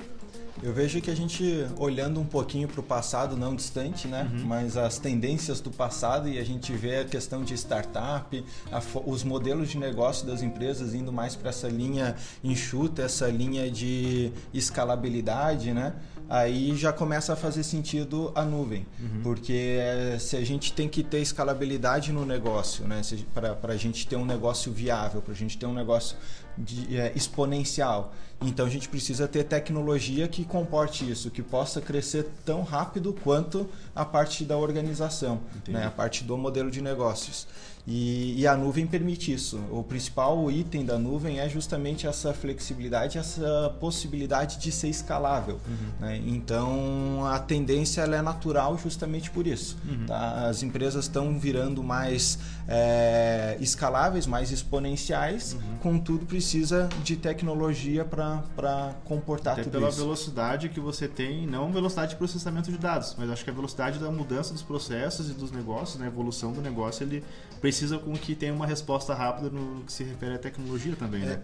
Eu 0.64 0.74
vejo 0.74 1.00
que 1.02 1.12
a 1.12 1.16
gente, 1.16 1.68
olhando 1.78 2.20
um 2.20 2.26
pouquinho 2.26 2.68
para 2.68 2.80
o 2.80 2.84
passado, 2.84 3.38
não 3.38 3.56
distante, 3.56 4.08
né? 4.08 4.28
Mas 4.46 4.76
as 4.76 4.98
tendências 4.98 5.62
do 5.62 5.70
passado 5.70 6.28
e 6.28 6.40
a 6.40 6.44
gente 6.44 6.74
vê 6.74 6.98
a 6.98 7.06
questão 7.06 7.44
de 7.44 7.54
startup, 7.54 8.44
a 8.72 8.82
os 9.06 9.24
modelos 9.24 9.70
de 9.70 9.78
negócio 9.78 10.26
das 10.26 10.42
empresas 10.42 10.94
indo 10.96 11.14
mais 11.14 11.36
para 11.36 11.50
essa 11.50 11.68
linha 11.68 12.16
enxuta, 12.44 13.04
essa 13.04 13.28
linha 13.28 13.70
de 13.70 14.32
escalabilidade, 14.54 15.72
né? 15.74 15.94
Aí 16.30 16.76
já 16.76 16.92
começa 16.92 17.34
a 17.34 17.36
fazer 17.36 17.64
sentido 17.64 18.32
a 18.36 18.44
nuvem, 18.44 18.86
porque 19.24 19.78
eh, 19.80 20.18
se 20.20 20.36
a 20.36 20.44
gente 20.44 20.74
tem 20.74 20.90
que 20.90 21.02
ter 21.02 21.20
escalabilidade 21.20 22.12
no 22.12 22.26
negócio, 22.26 22.86
né? 22.86 23.02
Para 23.34 23.74
a 23.74 23.78
gente 23.78 24.06
ter 24.06 24.18
um 24.18 24.26
negócio 24.26 24.72
viável, 24.74 25.22
para 25.22 25.34
a 25.34 25.36
gente 25.38 25.58
ter 25.58 25.66
um 25.66 25.74
negócio 25.74 26.18
de, 26.58 26.98
eh, 26.98 27.14
exponencial, 27.16 28.14
então 28.42 28.66
a 28.66 28.70
gente 28.70 28.88
precisa 28.88 29.28
ter 29.28 29.44
tecnologia 29.44 30.28
que 30.28 30.46
comporte 30.46 31.10
isso, 31.10 31.32
que 31.32 31.42
possa 31.42 31.82
crescer 31.82 32.28
tão 32.46 32.62
rápido 32.62 33.14
quanto 33.24 33.68
a 33.96 34.06
parte 34.06 34.46
da 34.46 34.56
organização, 34.58 35.42
né? 35.68 35.86
a 35.86 35.92
parte 35.92 36.24
do 36.24 36.38
modelo 36.38 36.70
de 36.70 36.82
negócios. 36.82 37.48
E, 37.88 38.42
e 38.42 38.46
a 38.46 38.58
nuvem 38.58 38.86
permite 38.86 39.32
isso. 39.32 39.58
O 39.72 39.82
principal 39.82 40.52
item 40.52 40.86
da 40.86 41.00
nuvem 41.00 41.40
é 41.40 41.48
justamente 41.48 42.06
essa 42.06 42.34
flexibilidade, 42.34 43.18
essa 43.18 43.74
possibilidade 43.80 44.58
de 44.58 44.74
ser 44.74 44.90
escalável. 44.90 45.58
né? 45.98 46.22
Então 46.26 47.26
a 47.26 47.40
tendência 47.40 48.02
é 48.02 48.22
natural 48.22 48.78
justamente 48.78 49.32
por 49.32 49.48
isso. 49.48 49.78
tá? 50.06 50.48
As 50.50 50.64
empresas 50.64 51.06
estão 51.06 51.40
virando 51.40 51.82
mais 51.82 52.38
é, 52.68 53.56
escaláveis, 53.62 54.28
mais 54.28 54.52
exponenciais, 54.52 55.56
contudo 55.82 56.26
precisa 56.26 56.90
de 57.04 57.16
tecnologia 57.16 58.04
para 58.04 58.94
comportar 59.06 59.54
Até 59.54 59.64
tudo 59.64 59.72
pela 59.72 59.88
isso. 59.88 60.00
velocidade 60.00 60.68
que 60.68 60.80
você 60.82 61.08
tem, 61.08 61.48
não 61.48 61.72
velocidade 61.72 62.12
de 62.12 62.18
processamento 62.18 62.70
de 62.70 62.78
dados, 62.78 63.16
mas 63.18 63.30
acho 63.30 63.46
que 63.46 63.50
a 63.50 63.54
velocidade 63.54 63.98
da 63.98 64.12
mudança 64.12 64.52
dos 64.52 64.62
processos 64.62 65.30
e 65.30 65.34
dos 65.34 65.52
negócios, 65.52 65.98
né, 65.98 66.06
a 66.06 66.10
evolução 66.10 66.52
do 66.52 66.62
negócio, 66.62 67.04
ele 67.04 67.24
precisa 67.62 67.77
com 68.00 68.14
que 68.14 68.36
tenha 68.36 68.54
uma 68.54 68.66
resposta 68.66 69.14
rápida 69.14 69.50
no 69.50 69.84
que 69.84 69.92
se 69.94 70.04
refere 70.04 70.36
à 70.36 70.40
tecnologia 70.40 70.96
também, 70.96 71.22
né? 71.22 71.40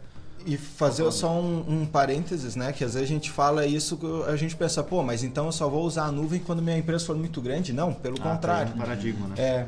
E 0.46 0.58
fazer 0.58 1.10
só 1.14 1.40
um, 1.40 1.64
um 1.70 1.86
parênteses, 1.86 2.54
né? 2.58 2.74
Que 2.74 2.84
às 2.84 2.96
vezes 2.96 3.08
a 3.10 3.14
gente 3.14 3.32
fala 3.32 3.66
isso, 3.66 3.98
a 4.28 4.36
gente 4.36 4.58
pensa, 4.58 4.84
pô, 4.84 5.02
mas 5.02 5.24
então 5.24 5.46
eu 5.46 5.54
só 5.54 5.70
vou 5.70 5.86
usar 5.86 6.04
a 6.04 6.12
nuvem 6.12 6.38
quando 6.38 6.62
minha 6.62 6.78
empresa 6.78 7.06
for 7.06 7.16
muito 7.16 7.40
grande? 7.42 7.72
Não, 7.72 7.94
pelo 7.94 8.18
Ah, 8.20 8.24
contrário. 8.32 8.74
tem 8.74 8.76
um 8.76 8.84
paradigma, 8.84 9.28
né? 9.30 9.36
É, 9.38 9.66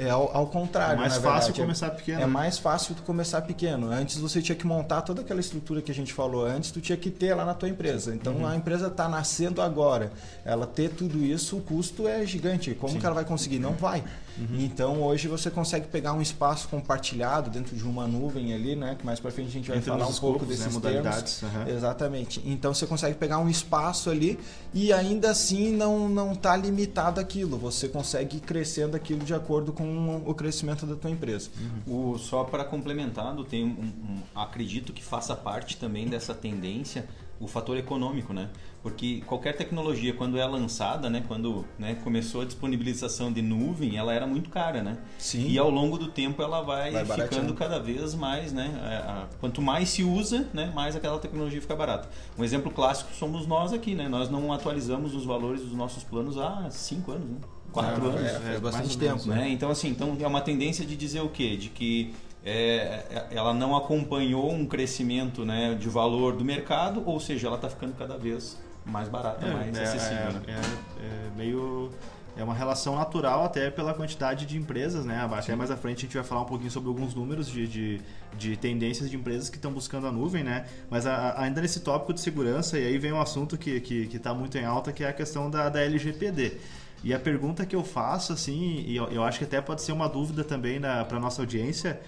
é 0.00 0.10
ao, 0.10 0.36
ao 0.36 0.46
contrário. 0.48 0.96
É 0.96 1.00
mais 1.00 1.14
fácil 1.14 1.54
verdade. 1.54 1.60
começar 1.62 1.90
pequeno, 1.92 2.18
É 2.18 2.26
né? 2.26 2.26
mais 2.26 2.58
fácil 2.58 2.94
tu 2.94 3.02
começar 3.04 3.40
pequeno. 3.40 3.90
Antes 3.90 4.18
você 4.18 4.42
tinha 4.42 4.54
que 4.54 4.66
montar 4.66 5.00
toda 5.00 5.22
aquela 5.22 5.40
estrutura 5.40 5.80
que 5.80 5.90
a 5.90 5.94
gente 5.94 6.12
falou 6.12 6.44
antes, 6.44 6.70
tu 6.72 6.80
tinha 6.82 6.98
que 6.98 7.10
ter 7.10 7.32
lá 7.34 7.46
na 7.46 7.54
tua 7.54 7.70
empresa. 7.70 8.14
Então 8.14 8.34
Uhum. 8.34 8.46
a 8.46 8.54
empresa 8.54 8.88
está 8.88 9.08
nascendo 9.08 9.62
agora. 9.62 10.12
Ela 10.44 10.66
ter 10.66 10.90
tudo 10.90 11.24
isso, 11.24 11.56
o 11.56 11.62
custo 11.62 12.06
é 12.06 12.26
gigante. 12.26 12.74
Como 12.74 13.00
que 13.00 13.06
ela 13.06 13.14
vai 13.14 13.24
conseguir? 13.24 13.58
Não 13.60 13.72
vai. 13.72 14.04
Uhum. 14.38 14.60
Então 14.60 15.02
hoje 15.02 15.26
você 15.28 15.50
consegue 15.50 15.88
pegar 15.88 16.12
um 16.12 16.22
espaço 16.22 16.68
compartilhado 16.68 17.50
dentro 17.50 17.76
de 17.76 17.82
uma 17.84 18.06
nuvem 18.06 18.52
ali, 18.54 18.76
né? 18.76 18.94
Que 18.98 19.04
mais 19.04 19.18
para 19.20 19.30
frente 19.30 19.48
a 19.48 19.52
gente 19.52 19.68
vai 19.68 19.78
Entre 19.78 19.90
falar 19.90 20.06
um 20.06 20.10
os 20.10 20.18
pouco 20.18 20.36
escopos, 20.44 20.58
né, 20.58 20.64
desses 20.64 20.74
modalidades, 20.74 21.40
termos. 21.40 21.56
aham. 21.56 21.68
Exatamente. 21.68 22.42
Então 22.44 22.72
você 22.74 22.86
consegue 22.86 23.16
pegar 23.16 23.38
um 23.38 23.48
espaço 23.48 24.10
ali 24.10 24.38
e 24.72 24.92
ainda 24.92 25.30
assim 25.30 25.72
não 25.74 26.08
não 26.08 26.34
tá 26.34 26.56
limitado 26.56 27.20
aquilo. 27.20 27.58
Você 27.58 27.88
consegue 27.88 28.36
ir 28.36 28.40
crescendo 28.40 28.96
aquilo 28.96 29.24
de 29.24 29.34
acordo 29.34 29.72
com 29.72 30.22
o 30.26 30.34
crescimento 30.34 30.86
da 30.86 30.94
tua 30.96 31.10
empresa. 31.10 31.50
O, 31.86 32.16
só 32.18 32.44
para 32.44 32.64
complementando, 32.64 33.44
tem 33.44 33.64
um, 33.64 33.68
um- 33.68 34.22
acredito 34.34 34.92
que 34.92 35.02
faça 35.02 35.34
parte 35.34 35.76
também 35.76 36.06
dessa 36.06 36.34
tendência 36.34 37.06
o 37.40 37.46
fator 37.46 37.76
econômico, 37.76 38.32
né? 38.32 38.48
Porque 38.82 39.22
qualquer 39.26 39.56
tecnologia, 39.56 40.12
quando 40.12 40.38
é 40.38 40.44
lançada, 40.44 41.08
né, 41.10 41.22
quando 41.26 41.64
né, 41.78 41.96
começou 42.02 42.40
a 42.40 42.44
disponibilização 42.44 43.32
de 43.32 43.42
nuvem, 43.42 43.96
ela 43.96 44.12
era 44.12 44.26
muito 44.26 44.50
cara, 44.50 44.82
né? 44.82 44.98
Sim. 45.18 45.46
E 45.48 45.58
ao 45.58 45.70
longo 45.70 45.98
do 45.98 46.08
tempo 46.08 46.42
ela 46.42 46.62
vai, 46.62 46.90
Vai 47.04 47.20
ficando 47.22 47.54
cada 47.54 47.78
vez 47.78 48.14
mais, 48.14 48.52
né? 48.52 48.70
é, 48.82 48.96
a- 48.96 49.26
quanto 49.40 49.60
mais 49.62 49.88
se 49.88 50.02
usa, 50.02 50.48
né, 50.52 50.72
mais 50.74 50.96
aquela 50.96 51.18
tecnologia 51.18 51.60
fica 51.60 51.76
barata. 51.76 52.08
Um 52.36 52.42
exemplo 52.44 52.70
clássico 52.72 53.14
somos 53.14 53.46
nós 53.46 53.72
aqui, 53.72 53.94
né? 53.94 54.08
Nós 54.08 54.28
não 54.30 54.52
atualizamos 54.52 55.14
os 55.14 55.24
valores 55.24 55.60
dos 55.62 55.72
nossos 55.74 56.02
planos 56.04 56.36
há 56.38 56.68
cinco 56.70 57.12
anos, 57.12 57.28
né? 57.28 57.36
Quatro 57.72 58.06
É, 58.06 58.08
anos. 58.08 58.22
é, 58.22 58.30
faz 58.30 58.44
mais 58.46 58.60
bastante 58.60 58.92
ou 58.94 58.98
tempo, 58.98 59.10
menos, 59.12 59.26
né? 59.26 59.34
né? 59.36 59.48
Então, 59.50 59.70
assim, 59.70 59.88
então 59.90 60.16
é 60.18 60.26
uma 60.26 60.40
tendência 60.40 60.84
de 60.86 60.96
dizer 60.96 61.20
o 61.20 61.28
quê? 61.28 61.56
De 61.56 61.68
que 61.68 62.14
é, 62.44 63.26
ela 63.30 63.52
não 63.52 63.76
acompanhou 63.76 64.50
um 64.52 64.64
crescimento 64.66 65.44
né, 65.44 65.74
de 65.74 65.88
valor 65.88 66.36
do 66.36 66.44
mercado, 66.44 67.02
ou 67.04 67.18
seja, 67.20 67.46
ela 67.48 67.56
está 67.56 67.68
ficando 67.68 67.94
cada 67.94 68.16
vez 68.16 68.58
mais 68.86 69.08
barata, 69.08 69.46
mais 69.46 69.76
é, 69.76 69.82
acessível. 69.82 70.32
né? 70.32 70.42
é, 70.48 70.52
é- 70.52 71.26
é 71.26 71.30
meio. 71.36 71.90
É 72.36 72.44
uma 72.44 72.54
relação 72.54 72.94
natural 72.94 73.42
até 73.44 73.68
pela 73.68 73.92
quantidade 73.92 74.46
de 74.46 74.56
empresas, 74.56 75.04
né? 75.04 75.28
Até 75.32 75.56
mais 75.56 75.72
à 75.72 75.76
frente 75.76 75.98
a 75.98 76.00
gente 76.02 76.14
vai 76.14 76.22
falar 76.22 76.42
um 76.42 76.44
pouquinho 76.44 76.70
sobre 76.70 76.88
alguns 76.88 77.12
números 77.12 77.48
de, 77.48 77.66
de, 77.66 78.00
de 78.38 78.56
tendências 78.56 79.10
de 79.10 79.16
empresas 79.16 79.50
que 79.50 79.56
estão 79.56 79.72
buscando 79.72 80.06
a 80.06 80.12
nuvem, 80.12 80.44
né? 80.44 80.64
Mas 80.88 81.04
a- 81.04 81.16
a- 81.16 81.42
ainda 81.42 81.60
nesse 81.60 81.80
tópico 81.80 82.14
de 82.14 82.20
segurança, 82.20 82.78
e 82.78 82.86
aí 82.86 82.96
vem 82.96 83.12
um 83.12 83.20
assunto 83.20 83.58
que 83.58 83.70
está 83.70 83.88
que, 83.88 84.06
que 84.06 84.18
tá 84.20 84.32
muito 84.32 84.56
em 84.56 84.64
alta, 84.64 84.92
que 84.92 85.02
é 85.02 85.08
a 85.08 85.12
questão 85.12 85.50
da, 85.50 85.68
da 85.68 85.80
LGPD. 85.80 86.58
E 87.02 87.12
a 87.12 87.18
pergunta 87.18 87.66
que 87.66 87.74
eu 87.74 87.82
faço, 87.82 88.32
assim, 88.32 88.84
e 88.86 88.96
eu, 88.96 89.06
eu 89.08 89.24
acho 89.24 89.38
que 89.40 89.44
até 89.44 89.60
pode 89.60 89.82
ser 89.82 89.90
uma 89.90 90.08
dúvida 90.08 90.44
também 90.44 90.80
para 90.80 91.18
nossa 91.18 91.42
audiência, 91.42 92.00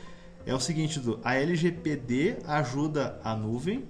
é 0.46 0.54
o 0.54 0.60
seguinte, 0.60 1.00
a 1.22 1.34
LGPD 1.34 2.38
ajuda 2.46 3.20
a 3.22 3.34
nuvem, 3.34 3.84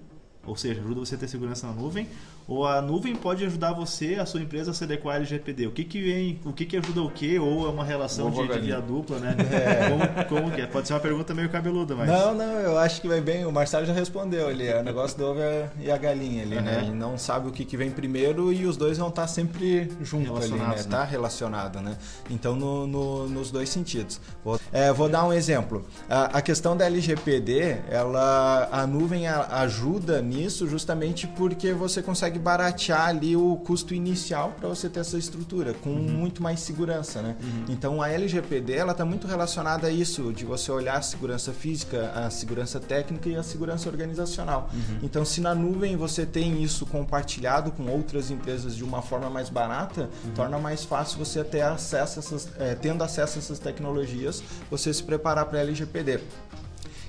ou 0.45 0.57
seja, 0.57 0.81
ajuda 0.81 1.01
você 1.01 1.15
a 1.15 1.19
ter 1.19 1.29
segurança 1.29 1.67
na 1.67 1.73
nuvem, 1.73 2.09
ou 2.51 2.67
a 2.67 2.83
nuvem 2.83 3.15
pode 3.15 3.45
ajudar 3.47 3.73
você, 3.73 4.17
a 4.17 4.27
sua 4.27 4.41
empresa, 4.41 4.73
a 4.73 4.75
se 4.75 4.83
adequar 4.83 5.15
à 5.15 5.19
LGPD? 5.19 5.69
O 5.69 5.71
que 5.71 5.85
que 5.85 6.03
vem, 6.03 6.41
o 6.45 6.53
que 6.53 6.67
que 6.67 6.77
ajuda 6.77 7.01
o 7.01 7.09
quê? 7.11 7.39
Ou 7.39 7.67
é 7.67 7.71
uma 7.71 7.85
relação 7.85 8.29
de, 8.31 8.37
de 8.49 8.59
via 8.59 8.81
dupla, 8.81 9.19
né? 9.21 9.37
Como, 10.29 10.43
como 10.43 10.51
que 10.55 10.61
é? 10.61 10.67
Pode 10.67 10.89
ser 10.89 10.95
uma 10.95 11.01
pergunta 11.01 11.33
meio 11.33 11.49
cabeluda, 11.49 11.95
mas... 11.95 12.09
Não, 12.09 12.35
não, 12.35 12.45
eu 12.59 12.77
acho 12.79 13.01
que 13.01 13.07
vai 13.07 13.21
bem. 13.21 13.47
O 13.47 13.53
Marcelo 13.53 13.87
já 13.87 13.93
respondeu 13.93 14.49
ali. 14.49 14.67
É 14.67 14.81
o 14.81 14.83
negócio 14.83 15.17
do 15.17 15.25
ovo 15.27 15.41
e 15.81 15.91
a 15.91 15.97
galinha 15.97 16.43
ali, 16.43 16.57
né? 16.61 16.79
A 16.79 16.81
gente 16.83 16.97
não 16.97 17.17
sabe 17.17 17.49
o 17.49 17.53
que, 17.53 17.65
que 17.65 17.77
vem 17.77 17.91
primeiro 17.91 18.53
e 18.53 18.67
os 18.67 18.77
dois 18.77 18.99
vão 18.99 19.09
estar 19.09 19.29
sempre 19.29 19.89
juntos 20.03 20.31
ali, 20.43 20.51
né? 20.51 20.57
Relacionados, 20.59 20.87
né? 20.87 20.91
Tá 20.99 21.05
relacionado, 21.05 21.81
né? 21.81 21.97
Então, 22.29 22.57
no- 22.57 22.87
no- 22.87 23.29
nos 23.29 23.51
dois 23.53 23.69
sentidos. 23.69 24.21
Vou, 24.45 24.59
é, 24.73 24.93
vou 24.93 25.09
dar 25.09 25.25
um 25.25 25.33
exemplo. 25.33 25.85
A, 26.09 26.39
a 26.39 26.43
questão 26.43 26.77
da 26.77 26.85
LGPD, 26.87 27.77
ela, 27.89 28.69
a 28.73 28.87
nuvem 28.89 29.29
ajuda 29.29 30.21
nisso 30.21 30.67
justamente 30.69 31.27
porque 31.29 31.73
você 31.73 32.03
consegue 32.03 32.40
baratear 32.41 33.09
ali 33.09 33.37
o 33.37 33.57
custo 33.57 33.95
inicial 33.95 34.55
para 34.59 34.69
você 34.69 34.89
ter 34.89 35.01
essa 35.01 35.19
estrutura 35.19 35.75
com 35.75 35.91
muito 35.91 36.43
mais 36.43 36.61
segurança, 36.61 37.23
né? 37.23 37.37
Então, 37.69 38.03
a 38.03 38.09
LGPD, 38.09 38.75
ela 38.75 38.93
está 38.93 39.05
muito 39.05 39.27
relacionada 39.27 39.87
a 39.87 39.91
isso, 39.91 40.33
de 40.33 40.45
você 40.45 40.73
olhar 40.73 40.97
a 40.97 41.03
segurança 41.03 41.53
física, 41.53 42.11
a 42.15 42.31
segurança 42.31 42.81
técnica 42.81 43.29
e 43.29 43.37
a 43.37 43.43
segurança 43.43 43.89
organizacional. 43.89 44.71
Então, 45.03 45.25
se 45.25 45.41
na 45.41 45.55
nuvem 45.55 45.97
você 45.97 46.25
tem 46.27 46.63
isso 46.63 46.87
compartilhado 46.87 47.71
com 47.73 47.87
outras 47.87 48.31
empresas 48.31 48.75
de 48.75 48.83
uma 48.83 49.03
forma 49.03 49.29
mais 49.31 49.49
barata, 49.49 50.09
torna 50.35 50.59
mais 50.59 50.85
fácil 50.85 51.19
você 51.19 51.45
ter 51.45 51.63
acesso 51.63 52.19
a 52.19 52.23
essas, 52.23 52.49
eh, 52.59 52.75
tendo 52.81 53.05
acesso 53.05 53.39
a 53.39 53.41
essas 53.41 53.59
tecnologias, 53.59 54.43
você 54.71 54.93
se 54.93 55.03
preparar 55.03 55.47
para 55.47 55.59
a 55.59 55.63
LGPD. 55.63 56.21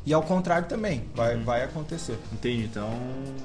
E 0.05 0.13
ao 0.13 0.23
contrário 0.23 0.67
também, 0.67 1.05
vai, 1.13 1.37
vai 1.37 1.63
acontecer. 1.63 2.17
Entendi. 2.33 2.63
Então, 2.63 2.89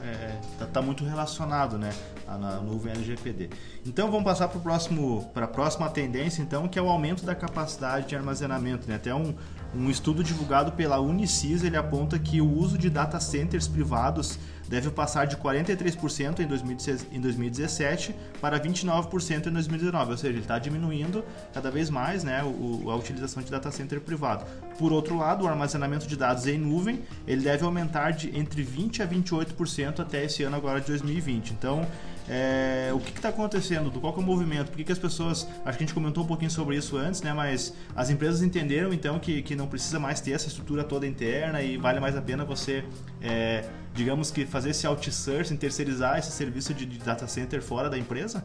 é, 0.03 0.39
tá, 0.59 0.67
tá 0.67 0.83
muito 0.83 1.05
relacionado, 1.05 1.77
né? 1.77 1.91
a- 2.27 2.39
Na 2.39 2.57
nuvem 2.61 2.93
LGPD. 2.93 3.51
Então, 3.85 4.11
vamos 4.11 4.25
passar 4.25 4.49
para 4.49 4.59
próximo, 4.61 5.31
para 5.35 5.45
a 5.45 5.49
próxima 5.49 5.89
tendência, 5.91 6.41
então, 6.43 6.67
que 6.67 6.79
é 6.79 6.83
o 6.83 6.89
aumento 6.89 7.25
da 7.27 7.35
capacidade 7.35 8.09
de 8.09 8.17
armazenamento. 8.17 8.89
Né? 8.89 8.95
Até 8.97 9.15
um, 9.15 9.35
um 9.75 9.91
estudo 9.91 10.23
divulgado 10.25 10.73
pela 10.73 11.01
Unicis, 11.01 11.63
ele 11.63 11.77
aponta 11.77 12.19
que 12.19 12.41
o 12.41 12.51
uso 12.51 12.79
de 12.79 12.89
data 12.89 13.21
centers 13.21 13.69
privados 13.69 14.39
deve 14.69 14.91
passar 14.91 15.27
de 15.27 15.37
43% 15.37 16.41
em 16.41 16.47
2016 16.47 17.07
em 17.13 17.21
2017 17.21 18.15
para 18.41 18.59
29% 18.59 19.47
em 19.47 19.53
2019, 19.53 20.11
ou 20.11 20.17
seja, 20.17 20.33
ele 20.33 20.41
está 20.41 20.59
diminuindo 20.59 21.25
cada 21.53 21.71
vez 21.71 21.89
mais 21.89 22.25
né, 22.25 22.41
a 22.41 22.95
utilização 22.95 23.43
de 23.43 23.51
data 23.51 23.71
center 23.71 24.01
privado. 24.01 24.45
Por 24.79 24.93
outro 24.93 25.17
lado, 25.17 25.45
o 25.45 25.49
armazenamento 25.49 26.07
de 26.07 26.17
dados 26.17 26.47
em 26.47 26.59
nuvem 26.59 27.01
ele 27.27 27.43
deve 27.43 27.65
aumentar 27.65 28.11
de 28.11 28.37
entre 28.37 28.65
20% 28.65 29.01
a 29.01 29.07
28% 29.07 30.01
até 30.01 30.25
esse 30.25 30.43
ano 30.43 30.57
agora 30.57 30.81
de 30.81 30.87
2020. 30.89 31.53
Então, 31.53 31.87
é, 32.29 32.91
o 32.93 32.99
que 32.99 33.11
está 33.11 33.29
acontecendo? 33.29 33.91
Qual 34.01 34.13
que 34.13 34.21
é 34.21 34.23
o 34.23 34.27
movimento? 34.27 34.69
Por 34.69 34.77
que, 34.77 34.85
que 34.85 34.93
as 34.93 34.99
pessoas. 34.99 35.47
Acho 35.65 35.79
que 35.79 35.85
a 35.85 35.87
gente 35.87 35.95
comentou 35.95 36.25
um 36.25 36.27
pouquinho 36.27 36.51
sobre 36.51 36.77
isso 36.77 36.97
antes, 36.97 37.23
né? 37.23 37.33
Mas 37.33 37.73
as 37.95 38.11
empresas 38.11 38.43
entenderam 38.43 38.93
então 38.93 39.19
que, 39.19 39.43
que 39.43 39.55
não 39.55 39.67
precisa 39.67 39.99
mais 39.99 40.21
ter 40.21 40.33
essa 40.33 40.49
estrutura 40.49 40.83
toda 40.83 41.07
interna 41.07 41.63
e 41.63 41.77
vale 41.77 42.01
mais 42.01 42.17
a 42.17 42.23
pena 42.23 42.45
você, 42.45 42.85
é, 43.21 43.65
digamos 43.97 44.31
que, 44.31 44.47
fazer 44.47 44.71
esse 44.71 44.87
outsourcing, 44.87 45.57
terceirizar 45.57 46.19
esse 46.19 46.31
serviço 46.31 46.75
de, 46.75 46.85
de 46.87 46.99
data 46.99 47.27
center 47.27 47.63
fora 47.63 47.89
da 47.91 47.99
empresa? 47.99 48.45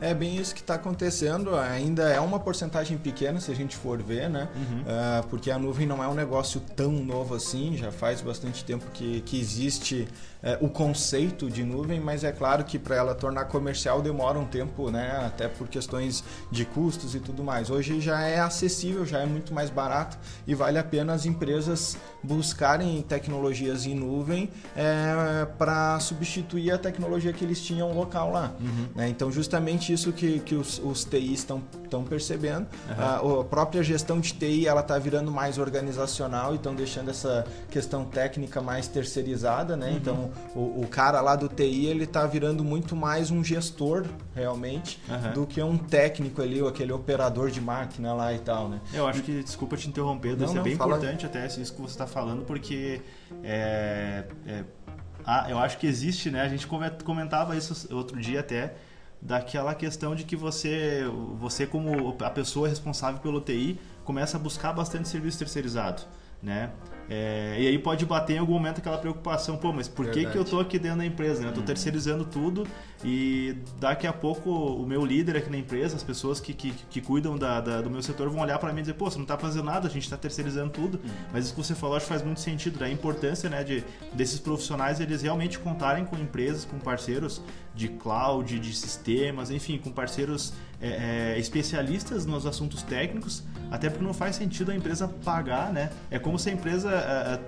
É 0.00 0.14
bem 0.14 0.36
isso 0.36 0.54
que 0.54 0.60
está 0.60 0.74
acontecendo. 0.74 1.56
Ainda 1.56 2.04
é 2.08 2.20
uma 2.20 2.38
porcentagem 2.38 2.96
pequena, 2.96 3.40
se 3.40 3.50
a 3.50 3.54
gente 3.54 3.76
for 3.76 4.00
ver, 4.00 4.30
né? 4.30 4.48
Ah, 4.86 5.24
porque 5.28 5.50
a 5.50 5.58
nuvem 5.58 5.86
não 5.86 6.02
é 6.02 6.08
um 6.08 6.14
negócio 6.14 6.60
tão 6.76 6.92
novo 6.92 7.34
assim. 7.34 7.76
Já 7.76 7.90
faz 7.90 8.20
bastante 8.20 8.64
tempo 8.64 8.86
que, 8.92 9.20
que 9.22 9.40
existe 9.40 10.06
eh, 10.40 10.56
o 10.60 10.68
conceito 10.68 11.50
de 11.50 11.64
nuvem, 11.64 11.98
mas 11.98 12.22
é 12.22 12.30
claro 12.30 12.64
que 12.64 12.78
para 12.78 12.94
ela 12.94 13.14
tornar 13.14 13.46
comercial 13.46 14.00
demora 14.00 14.38
um 14.38 14.46
tempo, 14.46 14.88
né? 14.88 15.20
Até 15.26 15.48
por 15.48 15.66
questões 15.66 16.22
de 16.50 16.64
custos 16.64 17.16
e 17.16 17.20
tudo 17.20 17.42
mais. 17.42 17.68
Hoje 17.68 18.00
já 18.00 18.20
é 18.22 18.38
acessível, 18.38 19.04
já 19.04 19.18
é 19.18 19.26
muito 19.26 19.52
mais 19.52 19.68
barato 19.68 20.16
e 20.46 20.54
vale 20.54 20.78
a 20.78 20.84
pena 20.84 21.12
as 21.12 21.26
empresas 21.26 21.96
buscarem 22.22 23.00
tecnologias 23.02 23.86
em 23.86 23.94
nuvem 23.94 24.50
para 25.56 25.98
substituir 26.00 26.70
a 26.72 26.78
tecnologia 26.78 27.32
que 27.32 27.44
eles 27.44 27.60
tinham 27.62 27.92
local 27.92 28.30
lá. 28.32 28.52
né? 28.94 29.08
Então, 29.08 29.30
justamente 29.30 29.92
isso 29.92 30.12
que, 30.12 30.40
que 30.40 30.54
os, 30.54 30.78
os 30.84 31.04
TIs 31.04 31.40
estão 31.40 31.62
percebendo. 32.08 32.66
A, 32.98 33.16
a 33.16 33.44
própria 33.44 33.82
gestão 33.82 34.20
de 34.20 34.32
TI 34.32 34.66
ela 34.66 34.80
está 34.80 34.98
virando 34.98 35.30
mais 35.30 35.58
organizacional 35.58 36.52
e 36.52 36.56
estão 36.56 36.74
deixando 36.74 37.10
essa 37.10 37.46
questão 37.70 38.04
técnica 38.04 38.60
mais 38.60 38.88
terceirizada. 38.88 39.76
Né? 39.76 39.92
Então, 40.00 40.30
o, 40.54 40.82
o 40.82 40.86
cara 40.88 41.20
lá 41.20 41.36
do 41.36 41.48
TI 41.48 41.86
ele 41.86 42.04
está 42.04 42.26
virando 42.26 42.64
muito 42.64 42.94
mais 42.96 43.30
um 43.30 43.42
gestor 43.42 44.04
realmente 44.34 45.00
do 45.34 45.46
que 45.46 45.62
um 45.62 45.76
técnico 45.78 46.42
ali, 46.42 46.60
ou 46.62 46.68
aquele 46.68 46.92
operador 46.92 47.50
de 47.50 47.60
máquina 47.60 48.12
lá 48.14 48.32
e 48.32 48.38
tal. 48.38 48.68
Né? 48.68 48.80
Eu 48.92 49.06
acho 49.06 49.22
que, 49.22 49.42
desculpa 49.42 49.76
te 49.76 49.88
interromper, 49.88 50.36
Não, 50.36 50.44
isso 50.44 50.54
é 50.54 50.56
não, 50.56 50.62
bem 50.62 50.76
fala. 50.76 50.96
importante 50.96 51.26
até 51.26 51.46
isso 51.46 51.72
que 51.74 51.80
você 51.80 51.92
está 51.92 52.06
falando, 52.08 52.44
porque 52.44 53.00
é, 53.42 54.24
é, 54.46 54.64
ah, 55.24 55.46
eu 55.48 55.58
acho 55.58 55.78
que 55.78 55.86
existe, 55.86 56.30
né? 56.30 56.42
A 56.42 56.48
gente 56.48 56.66
come- 56.66 56.90
comentava 57.04 57.56
isso 57.56 57.94
outro 57.94 58.18
dia 58.20 58.40
até, 58.40 58.74
daquela 59.20 59.74
questão 59.74 60.14
de 60.14 60.24
que 60.24 60.36
você, 60.36 61.04
você 61.38 61.66
como 61.66 62.16
a 62.22 62.30
pessoa 62.30 62.68
responsável 62.68 63.20
pelo 63.20 63.40
TI, 63.40 63.78
começa 64.04 64.36
a 64.36 64.40
buscar 64.40 64.72
bastante 64.72 65.08
serviço 65.08 65.38
terceirizado, 65.38 66.02
né? 66.42 66.70
É, 67.10 67.56
e 67.58 67.66
aí 67.66 67.78
pode 67.78 68.04
bater 68.04 68.34
em 68.34 68.38
algum 68.38 68.52
momento 68.52 68.78
aquela 68.78 68.98
preocupação, 68.98 69.56
pô, 69.56 69.72
mas 69.72 69.88
por 69.88 70.06
que, 70.06 70.12
Verdade. 70.16 70.32
que 70.32 70.38
eu 70.38 70.44
tô 70.44 70.60
aqui 70.60 70.78
dentro 70.78 70.98
da 70.98 71.06
empresa, 71.06 71.40
né? 71.42 71.48
Eu 71.48 71.54
tô 71.54 71.62
terceirizando 71.62 72.24
tudo 72.24 72.66
e 73.02 73.56
daqui 73.80 74.06
a 74.06 74.12
pouco 74.12 74.50
o 74.50 74.86
meu 74.86 75.04
líder 75.06 75.36
aqui 75.36 75.48
na 75.48 75.56
empresa, 75.56 75.96
as 75.96 76.02
pessoas 76.02 76.38
que, 76.38 76.52
que, 76.52 76.70
que 76.90 77.00
cuidam 77.00 77.38
da, 77.38 77.60
da- 77.62 77.80
do 77.80 77.88
meu 77.88 78.02
setor 78.02 78.28
vão 78.28 78.42
olhar 78.42 78.58
para 78.58 78.72
mim 78.72 78.80
e 78.80 78.82
dizer, 78.82 78.94
pô, 78.94 79.10
você 79.10 79.18
não 79.18 79.24
tá 79.24 79.38
fazendo 79.38 79.64
nada, 79.64 79.86
a 79.88 79.90
gente 79.90 80.08
tá 80.10 80.16
terceirizando 80.18 80.70
tudo. 80.70 81.00
Mas 81.32 81.46
isso 81.46 81.54
que 81.54 81.64
você 81.64 81.74
falou 81.74 81.96
acho 81.96 82.04
que 82.04 82.10
faz 82.10 82.22
muito 82.22 82.40
sentido, 82.40 82.78
né? 82.80 82.86
A 82.86 82.90
importância, 82.90 83.48
né, 83.48 83.64
de, 83.64 83.82
desses 84.12 84.38
profissionais 84.38 85.00
eles 85.00 85.22
realmente 85.22 85.58
contarem 85.58 86.04
com 86.04 86.16
empresas, 86.16 86.64
com 86.66 86.78
parceiros 86.78 87.40
de 87.74 87.88
cloud, 87.88 88.58
de 88.58 88.74
sistemas, 88.76 89.50
enfim, 89.50 89.78
com 89.78 89.90
parceiros 89.90 90.52
é, 90.80 91.34
é, 91.34 91.38
especialistas 91.38 92.24
nos 92.24 92.46
assuntos 92.46 92.82
técnicos, 92.82 93.42
até 93.70 93.90
porque 93.90 94.04
não 94.04 94.14
faz 94.14 94.36
sentido 94.36 94.70
a 94.70 94.74
empresa 94.76 95.08
pagar, 95.08 95.72
né? 95.72 95.90
É 96.10 96.18
como 96.18 96.38
se 96.38 96.48
a 96.48 96.52
empresa, 96.52 96.88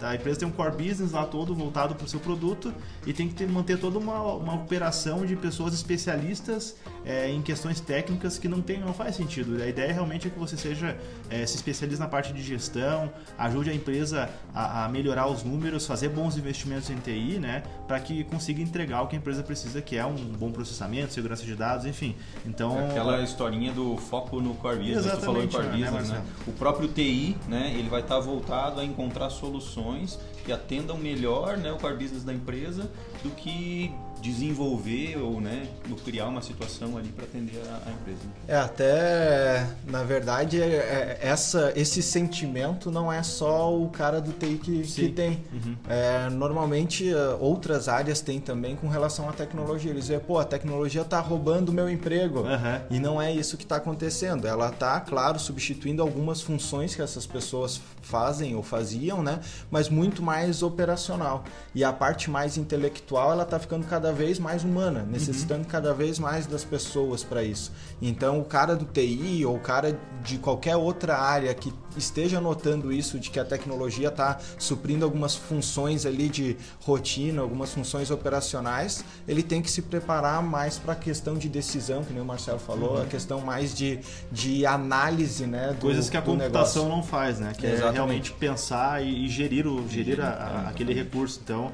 a, 0.02 0.08
a- 0.10 0.14
empresa 0.16 0.40
tem 0.40 0.49
um 0.49 0.50
core 0.50 0.72
business 0.88 1.12
lá 1.12 1.25
todo 1.25 1.54
voltado 1.54 1.94
para 1.94 2.04
o 2.04 2.08
seu 2.08 2.18
produto 2.20 2.75
e 3.06 3.12
tem 3.12 3.28
que 3.28 3.34
ter, 3.34 3.49
manter 3.49 3.78
toda 3.78 3.99
uma, 3.99 4.20
uma 4.34 4.54
operação 4.54 5.25
de 5.25 5.37
pessoas 5.37 5.72
especialistas 5.75 6.76
é, 7.04 7.30
em 7.30 7.40
questões 7.42 7.80
técnicas 7.80 8.38
que 8.38 8.49
não 8.49 8.61
tem, 8.61 8.80
não 8.80 8.92
faz 8.92 9.16
sentido. 9.16 9.62
A 9.62 9.66
ideia 9.66 9.92
realmente 9.92 10.28
é 10.28 10.30
que 10.30 10.38
você 10.38 10.57
seja 10.57 10.97
é, 11.28 11.45
se 11.47 11.57
especialize 11.57 11.99
na 11.99 12.09
parte 12.09 12.33
de 12.33 12.42
gestão, 12.42 13.11
ajude 13.38 13.71
a 13.71 13.75
empresa 13.75 14.28
a, 14.54 14.85
a, 14.85 14.88
melhorar 14.88 15.26
os 15.28 15.42
números, 15.42 15.87
fazer 15.87 16.09
bons 16.09 16.37
investimentos 16.37 16.90
em 16.90 16.97
TI, 16.97 17.38
né, 17.38 17.62
para 17.87 17.99
que 18.00 18.25
consiga 18.25 18.61
entregar 18.61 19.02
o 19.02 19.07
que 19.07 19.16
a 19.16 19.19
empresa 19.19 19.42
precisa, 19.42 19.80
que 19.80 19.97
é 19.97 20.04
um 20.04 20.14
bom 20.14 20.50
processamento, 20.50 21.12
segurança 21.12 21.45
de 21.45 21.54
dados, 21.54 21.87
enfim. 21.87 22.14
Então 22.45 22.90
aquela 22.90 23.21
historinha 23.23 23.73
do 23.73 23.97
foco 23.97 24.40
no 24.40 24.54
core 24.54 24.78
business, 24.78 25.07
Exatamente, 25.07 25.21
tu 25.21 25.25
falou 25.25 25.42
em 25.42 25.49
core 25.49 25.66
né, 25.66 25.90
business, 25.90 26.11
né? 26.11 26.23
O 26.47 26.52
próprio 26.52 26.88
TI, 26.88 27.37
né, 27.49 27.75
ele 27.76 27.88
vai 27.88 28.00
estar 28.00 28.21
voltado 28.21 28.80
a 28.80 28.85
encontrar 28.85 29.30
soluções 29.30 30.19
que 30.45 30.52
atendam 30.52 30.97
melhor, 30.97 31.57
né, 31.57 31.71
o 31.73 31.76
core 31.76 31.97
business 31.97 32.25
da 32.25 32.33
empresa 32.33 32.90
do 33.23 33.30
que 33.30 33.92
desenvolver 34.20 35.18
ou 35.18 35.40
né, 35.40 35.66
criar 36.04 36.28
uma 36.28 36.42
situação 36.42 36.96
ali 36.96 37.08
para 37.08 37.24
atender 37.24 37.60
a, 37.68 37.88
a, 37.88 37.92
empresa. 37.92 38.20
É, 38.46 38.56
até 38.56 39.66
na 39.86 40.02
verdade, 40.02 40.60
é, 40.60 40.66
é, 40.66 41.18
essa, 41.20 41.72
esse 41.76 42.02
sentimento 42.02 42.90
não 42.90 43.12
é 43.12 43.22
só 43.22 43.74
o 43.76 43.88
cara 43.88 44.20
do 44.20 44.32
TI 44.32 44.58
que, 44.62 44.82
que 44.82 45.08
tem. 45.08 45.42
Uhum. 45.52 45.76
É, 45.88 46.28
normalmente 46.30 47.12
é, 47.12 47.36
outras 47.40 47.88
áreas 47.88 48.20
têm 48.20 48.40
também 48.40 48.76
com 48.76 48.88
relação 48.88 49.28
à 49.28 49.32
tecnologia. 49.32 49.90
Eles 49.90 50.04
dizem, 50.04 50.20
pô, 50.20 50.38
a 50.38 50.44
tecnologia 50.44 51.02
está 51.02 51.20
roubando 51.20 51.70
o 51.70 51.72
meu 51.72 51.88
emprego. 51.88 52.40
Uhum. 52.40 52.80
E 52.90 52.98
não 52.98 53.20
é 53.20 53.32
isso 53.32 53.56
que 53.56 53.64
está 53.64 53.76
acontecendo. 53.76 54.46
Ela 54.46 54.68
está, 54.68 55.00
claro, 55.00 55.38
substituindo 55.38 56.02
algumas 56.02 56.40
funções 56.40 56.94
que 56.94 57.02
essas 57.02 57.26
pessoas 57.26 57.80
fazem 58.02 58.54
ou 58.54 58.62
faziam, 58.62 59.22
né? 59.22 59.40
Mas 59.70 59.88
muito 59.88 60.22
mais 60.22 60.62
operacional. 60.62 61.44
E 61.74 61.84
a 61.84 61.92
parte 61.92 62.30
mais 62.30 62.56
intelectual, 62.56 63.32
ela 63.32 63.42
está 63.42 63.58
ficando 63.58 63.86
cada 63.86 64.10
cada 64.11 64.12
vez 64.12 64.38
mais 64.38 64.64
humana, 64.64 65.07
necessitando 65.09 65.62
uhum. 65.62 65.69
cada 65.69 65.95
vez 65.95 66.19
mais 66.19 66.47
das 66.47 66.64
pessoas 66.64 67.23
para 67.23 67.45
isso. 67.45 67.73
Então, 68.02 68.40
o 68.40 68.45
cara 68.45 68.75
do 68.75 68.85
TI 68.85 69.45
ou 69.47 69.57
o 69.57 69.61
cara 69.61 69.99
de 70.23 70.38
qualquer 70.38 70.76
outra 70.76 71.17
área 71.17 71.55
que 71.55 71.73
esteja 71.97 72.40
notando 72.40 72.93
isso, 72.93 73.19
de 73.19 73.31
que 73.31 73.38
a 73.38 73.45
tecnologia 73.45 74.09
está 74.09 74.38
suprindo 74.59 75.05
algumas 75.05 75.35
funções 75.35 76.05
ali 76.07 76.29
de 76.29 76.57
rotina, 76.83 77.40
algumas 77.40 77.73
funções 77.73 78.11
operacionais, 78.11 79.05
ele 79.26 79.43
tem 79.43 79.62
que 79.62 79.71
se 79.71 79.83
preparar 79.83 80.43
mais 80.43 80.79
para 80.79 80.93
a 80.93 80.97
questão 80.97 81.37
de 81.37 81.49
decisão, 81.49 82.05
que 82.05 82.12
nem 82.12 82.23
o 82.23 82.25
Marcelo 82.26 82.59
falou, 82.59 82.97
uhum. 82.97 83.02
a 83.02 83.07
questão 83.07 83.40
mais 83.40 83.75
de, 83.75 84.00
de 84.31 84.67
análise, 84.67 85.47
né? 85.47 85.69
Do, 85.69 85.81
Coisas 85.81 86.11
que 86.11 86.17
a 86.17 86.23
computação 86.23 86.85
negócio. 86.85 86.88
não 86.88 87.02
faz, 87.02 87.38
né? 87.38 87.52
Que 87.57 87.67
Exatamente. 87.67 87.88
é 87.88 87.93
realmente 87.93 88.33
pensar 88.33 89.05
e, 89.05 89.26
e 89.26 89.29
gerir, 89.29 89.67
o, 89.67 89.88
gerir 89.88 90.21
a, 90.21 90.29
a, 90.29 90.69
aquele 90.69 90.93
recurso. 90.93 91.40
Então, 91.43 91.73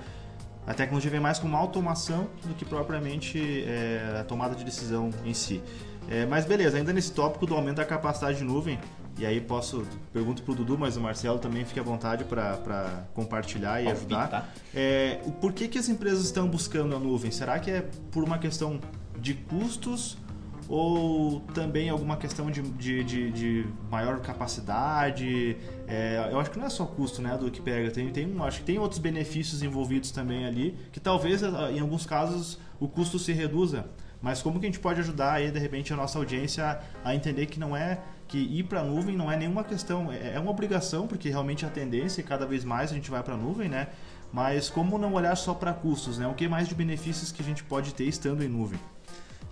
a 0.67 0.75
tecnologia 0.75 1.11
vem 1.11 1.21
mais 1.21 1.39
como 1.39 1.57
automação 1.57 2.29
do 2.45 2.55
que 2.55 2.65
propriamente 2.65 3.65
é, 3.67 4.19
a 4.21 4.25
tomada 4.25 4.55
de 4.55 4.65
decisão 4.65 5.11
em 5.25 5.33
si. 5.33 5.63
É, 6.09 6.27
mas 6.27 6.45
beleza, 6.45 6.77
ainda 6.77 6.93
nesse 6.93 7.13
tópico 7.13 7.47
do 7.47 7.55
aumento 7.55 7.77
da 7.77 7.85
capacidade 7.85 8.39
de 8.39 8.45
nuvem, 8.45 8.79
e 9.19 9.25
aí 9.25 9.41
posso, 9.41 9.87
pergunto 10.13 10.43
para 10.43 10.53
o 10.53 10.55
Dudu, 10.55 10.77
mas 10.77 10.97
o 10.97 11.01
Marcelo 11.01 11.39
também 11.39 11.65
fique 11.65 11.81
à 11.81 11.83
vontade 11.83 12.25
para 12.25 13.05
compartilhar 13.15 13.83
e 13.83 13.89
ajudar. 13.89 14.53
É, 14.75 15.21
o 15.25 15.33
porquê 15.33 15.69
que 15.69 15.79
as 15.79 15.89
empresas 15.89 16.25
estão 16.25 16.47
buscando 16.47 16.95
a 16.95 16.99
nuvem? 16.99 17.31
Será 17.31 17.59
que 17.59 17.71
é 17.71 17.89
por 18.11 18.23
uma 18.23 18.39
questão 18.39 18.79
de 19.19 19.35
custos 19.35 20.19
ou 20.69 21.41
também 21.55 21.89
alguma 21.89 22.17
questão 22.17 22.51
de, 22.51 22.63
de, 22.63 23.05
de, 23.05 23.31
de 23.31 23.67
maior 23.91 24.21
capacidade. 24.21 25.57
É, 25.87 26.29
eu 26.31 26.41
acho 26.41 26.51
que 26.51 26.59
não 26.59 26.67
é 26.67 26.71
só 26.71 26.85
custo 26.85 27.23
né, 27.23 27.37
do 27.37 27.51
que 27.51 27.61
pega, 27.61 27.91
tem, 27.91 28.11
tem, 28.11 28.35
acho 28.41 28.61
que 28.61 28.65
tem 28.65 28.79
outros 28.79 28.99
benefícios 28.99 29.63
envolvidos 29.63 30.11
também 30.11 30.45
ali, 30.45 30.77
que 30.93 31.01
talvez 31.01 31.43
em 31.43 31.81
alguns 31.81 32.05
casos 32.07 32.59
o 32.81 32.89
custo 32.89 33.19
se 33.19 33.33
reduza. 33.33 33.87
Mas 34.21 34.43
como 34.43 34.59
que 34.59 34.67
a 34.67 34.69
gente 34.69 34.81
pode 34.81 35.01
ajudar 35.01 35.35
aí, 35.35 35.51
de 35.51 35.59
repente, 35.59 35.93
a 35.93 35.97
nossa 35.97 36.19
audiência 36.19 36.81
a 37.05 37.15
entender 37.15 37.47
que 37.47 37.61
não 37.61 37.77
é 37.77 38.01
que 38.27 38.39
ir 38.39 38.65
para 38.65 38.81
a 38.81 38.85
nuvem 38.85 39.17
não 39.17 39.31
é 39.31 39.37
nenhuma 39.37 39.63
questão, 39.63 40.11
é, 40.11 40.35
é 40.35 40.41
uma 40.41 40.51
obrigação, 40.51 41.07
porque 41.07 41.29
realmente 41.29 41.65
a 41.65 41.69
tendência 41.69 42.21
é 42.21 42.25
cada 42.25 42.45
vez 42.45 42.65
mais 42.65 42.91
a 42.91 42.95
gente 42.95 43.11
vai 43.11 43.23
para 43.23 43.35
a 43.35 43.37
nuvem, 43.37 43.69
né? 43.69 43.89
Mas 44.33 44.69
como 44.69 44.99
não 44.99 45.15
olhar 45.15 45.37
só 45.37 45.55
para 45.55 45.73
custos, 45.73 46.19
né? 46.19 46.27
O 46.27 46.35
que 46.35 46.49
mais 46.49 46.69
de 46.69 46.75
benefícios 46.75 47.31
que 47.31 47.41
a 47.41 47.45
gente 47.45 47.63
pode 47.63 47.95
ter 47.95 48.05
estando 48.05 48.43
em 48.43 48.49
nuvem? 48.49 48.81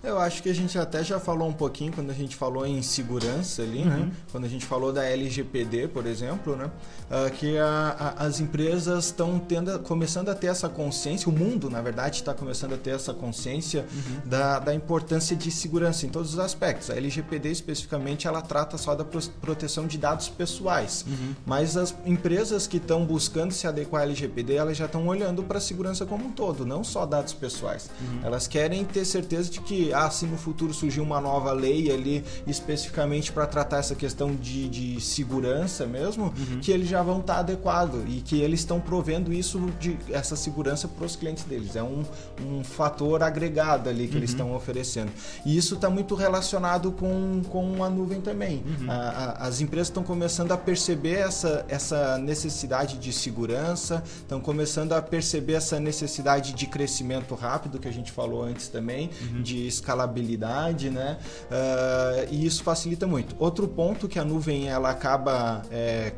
Eu 0.05 0.19
acho 0.19 0.43
que 0.43 0.49
a 0.49 0.53
gente 0.53 0.77
até 0.77 1.03
já 1.03 1.19
falou 1.19 1.47
um 1.47 1.53
pouquinho 1.53 1.91
quando 1.91 2.11
a 2.11 2.13
gente 2.13 2.35
falou 2.35 2.65
em 2.65 2.81
segurança 2.83 3.63
ali, 3.63 3.83
né? 3.83 3.95
uhum. 3.95 4.05
né? 4.05 4.11
Quando 4.31 4.45
a 4.45 4.47
gente 4.47 4.65
falou 4.65 4.93
da 4.93 5.03
LGPD, 5.03 5.87
por 5.87 6.05
exemplo, 6.05 6.55
né? 6.55 6.69
Uh, 7.09 7.31
que 7.31 7.57
a, 7.57 8.15
a, 8.17 8.25
as 8.25 8.39
empresas 8.39 9.05
estão 9.05 9.41
começando 9.83 10.29
a 10.29 10.35
ter 10.35 10.47
essa 10.47 10.69
consciência, 10.69 11.27
o 11.27 11.31
mundo, 11.31 11.69
na 11.69 11.81
verdade, 11.81 12.17
está 12.17 12.33
começando 12.33 12.73
a 12.73 12.77
ter 12.77 12.91
essa 12.91 13.13
consciência 13.13 13.85
uhum. 13.91 14.29
da, 14.29 14.59
da 14.59 14.75
importância 14.75 15.35
de 15.35 15.49
segurança 15.49 16.05
em 16.05 16.09
todos 16.09 16.33
os 16.33 16.39
aspectos. 16.39 16.89
A 16.91 16.95
LGPD, 16.95 17.49
especificamente, 17.49 18.27
ela 18.27 18.41
trata 18.41 18.77
só 18.77 18.93
da 18.93 19.03
proteção 19.03 19.87
de 19.87 19.97
dados 19.97 20.29
pessoais. 20.29 21.03
Uhum. 21.07 21.33
Mas 21.45 21.75
as 21.75 21.95
empresas 22.05 22.67
que 22.67 22.77
estão 22.77 23.05
buscando 23.05 23.53
se 23.53 23.65
adequar 23.65 24.03
à 24.03 24.05
LGPD, 24.05 24.53
elas 24.53 24.77
já 24.77 24.85
estão 24.85 25.07
olhando 25.07 25.41
para 25.43 25.57
a 25.57 25.61
segurança 25.61 26.05
como 26.05 26.25
um 26.25 26.31
todo, 26.31 26.65
não 26.65 26.83
só 26.83 27.05
dados 27.07 27.33
pessoais. 27.33 27.89
Uhum. 27.99 28.19
Elas 28.23 28.47
querem 28.47 28.85
ter 28.85 29.05
certeza 29.05 29.49
de 29.49 29.61
que 29.61 29.94
ah, 29.95 30.09
se 30.09 30.25
no 30.25 30.37
futuro 30.37 30.73
surgir 30.73 31.01
uma 31.01 31.19
nova 31.21 31.51
lei 31.51 31.91
ali 31.91 32.23
especificamente 32.45 33.31
para 33.31 33.45
tratar 33.45 33.77
essa 33.77 33.95
questão 33.95 34.35
de, 34.35 34.67
de 34.69 35.01
segurança 35.01 35.85
mesmo, 35.85 36.25
uhum. 36.25 36.59
que 36.61 36.71
eles 36.71 36.87
já 36.87 37.01
vão 37.01 37.19
estar 37.19 37.35
tá 37.35 37.39
adequado 37.39 38.03
e 38.07 38.21
que 38.21 38.41
eles 38.41 38.59
estão 38.59 38.79
provendo 38.79 39.31
isso 39.33 39.59
de 39.79 39.97
essa 40.09 40.35
segurança 40.35 40.87
para 40.87 41.05
os 41.05 41.15
clientes 41.15 41.43
deles. 41.43 41.75
É 41.75 41.83
um, 41.83 42.03
um 42.45 42.63
fator 42.63 43.23
agregado 43.23 43.89
ali 43.89 44.07
que 44.07 44.13
uhum. 44.13 44.19
eles 44.19 44.29
estão 44.31 44.55
oferecendo. 44.55 45.11
E 45.45 45.55
isso 45.57 45.75
está 45.75 45.89
muito 45.89 46.15
relacionado 46.15 46.91
com, 46.91 47.41
com 47.49 47.83
a 47.83 47.89
nuvem 47.89 48.21
também. 48.21 48.63
Uhum. 48.65 48.91
A, 48.91 48.93
a, 48.93 49.47
as 49.47 49.61
empresas 49.61 49.87
estão 49.87 50.03
começando 50.03 50.51
a 50.51 50.57
perceber 50.57 51.19
essa, 51.19 51.65
essa 51.67 52.17
necessidade 52.17 52.97
de 52.97 53.11
segurança, 53.13 54.03
estão 54.17 54.39
começando 54.39 54.93
a 54.93 55.01
perceber 55.01 55.53
essa 55.53 55.79
necessidade 55.79 56.53
de 56.53 56.67
crescimento 56.67 57.35
rápido 57.35 57.79
que 57.79 57.87
a 57.87 57.93
gente 57.93 58.11
falou 58.11 58.43
antes 58.43 58.67
também, 58.67 59.09
uhum. 59.21 59.41
de 59.41 59.67
escalabilidade, 59.75 60.89
né? 60.89 61.17
Uh, 61.45 62.27
e 62.31 62.45
isso 62.45 62.63
facilita 62.63 63.05
muito. 63.05 63.35
Outro 63.39 63.67
ponto 63.67 64.07
que 64.07 64.19
a 64.19 64.25
nuvem 64.25 64.67
ela 64.67 64.89
acaba 64.89 65.61
é, 65.71 66.13